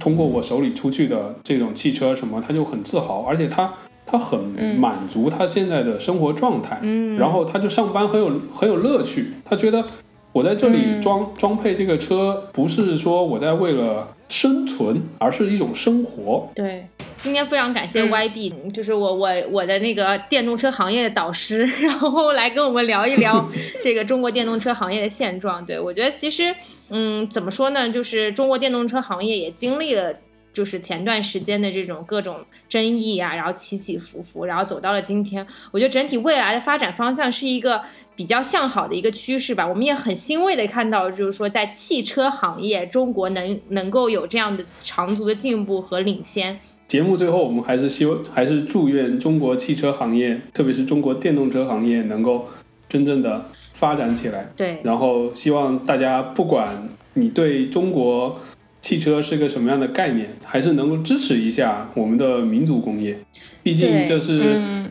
[0.00, 3.72] 通过我手里出去的这种汽车什么，他就很自豪，而且他
[4.04, 4.36] 他很
[4.76, 9.84] 满足他现在的生活状态，嗯，然后他就上班很有很有乐趣，他觉得
[10.32, 16.50] 我在这里嗯装、装配这个车，不是说我在为了生存，而是一种生活。
[16.54, 16.86] 对，
[17.20, 23.46] 今天非常感谢嗯 YB，、就是我我我的那个电动车行业的导师， 然后来跟我们聊一聊
[23.82, 25.64] 这个中国电动车行业的现状。
[25.66, 26.54] 对我觉得其实，
[26.88, 30.14] 嗯，怎么说呢，就是中国电动车行业也经历了。
[30.54, 32.36] 就是前段时间的这种各种
[32.68, 35.46] 争议啊，然后起起伏伏，然后走到了今天。
[35.70, 37.80] 我觉得整体未来的发展方向是一个
[38.14, 39.66] 比较向好的一个趋势吧。
[39.66, 46.58] 我们也很欣慰的看到，就是说在汽车行业，中国能能够有这样的长足的进步和领先。
[46.86, 52.46] 节目最后，我们还是希望，还是祝愿中国汽车行业，特别是中国电动车行业，能够
[52.86, 54.52] 真正的发展起来。
[54.54, 58.38] 对，然后希望大家，不管你对中国
[58.82, 63.18] 汽车是个什么样的概念，还是能够支持一下我们的民族工业。
[63.62, 64.90] 毕竟这是嗯，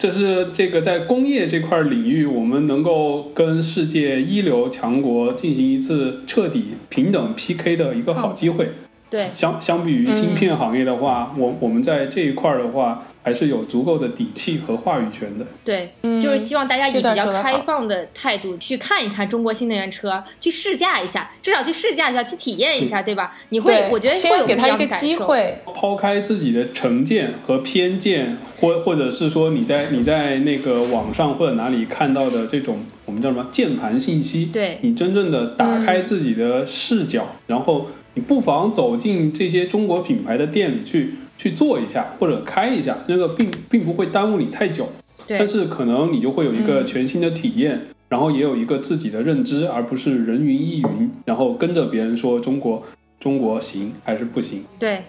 [0.00, 8.70] 这是这个在工业这块领域，我们能够跟世界一流强国进行一次彻底平等 PK 的一个好机会。
[9.10, 15.46] 对，相相比于芯片行业的话，我我们在这一块儿的话，还是有足够的底气和话语权的。
[15.64, 23.36] 对，嗯就是希望大家以比较开放的态度去看一看中国新能源车，去试驾一下，至少去试驾一下，去体验一下，对吧？
[23.48, 24.90] 你会，我觉得会先有给他一个。
[24.90, 44.86] 机会，抛开自己的成见和偏见，或或者是说你在你在那个网上或者哪里看到的这种我们叫什么键盘信息，对你真正的打开自己的视角，然后你不妨走进这些中国品牌的店里去去做一下或者开一下，这个并并不会耽误你太久，
[45.26, 47.80] 但，是可能你就会有一个嗯全新的体验，
[48.10, 52.82] 然后也有一个自己的认知，而不是人云亦云，然后跟着别人说中国
[53.18, 54.64] 中国行还是不行。
[54.78, 55.00] 对。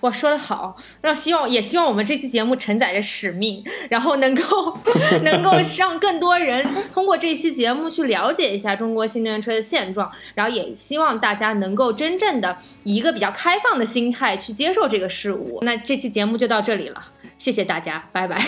[0.00, 0.76] 哇，说的好！
[1.00, 4.78] 让希望也希望我们这期节目承载着使命，然后能够
[5.24, 15.58] 能够让更多人通过这期节目去了解一下中国新能源车的现状，然后也希望大家能够真正的以一个比较开放的心态去接受这个事物。
[15.62, 17.02] 那这期节目就到这里了，
[17.36, 18.40] 谢谢大家，拜拜。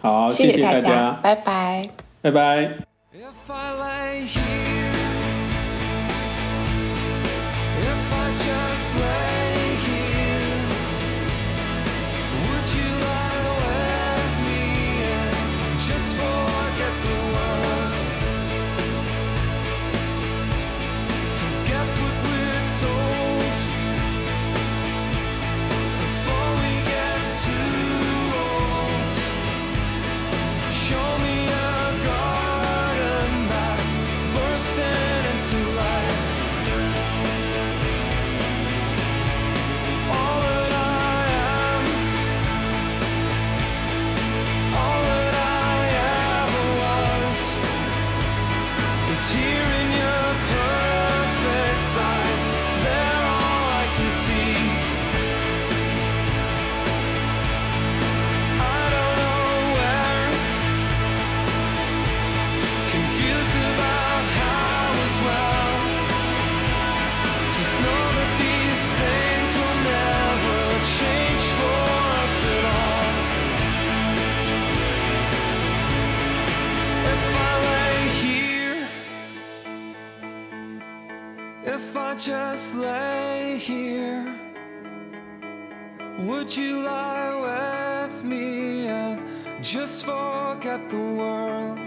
[0.00, 1.90] 好，谢谢大大家，拜拜。
[2.22, 2.70] 拜拜。
[82.24, 84.38] Just lay here,
[86.20, 89.20] would you lie with me and
[89.60, 91.81] just forget the world?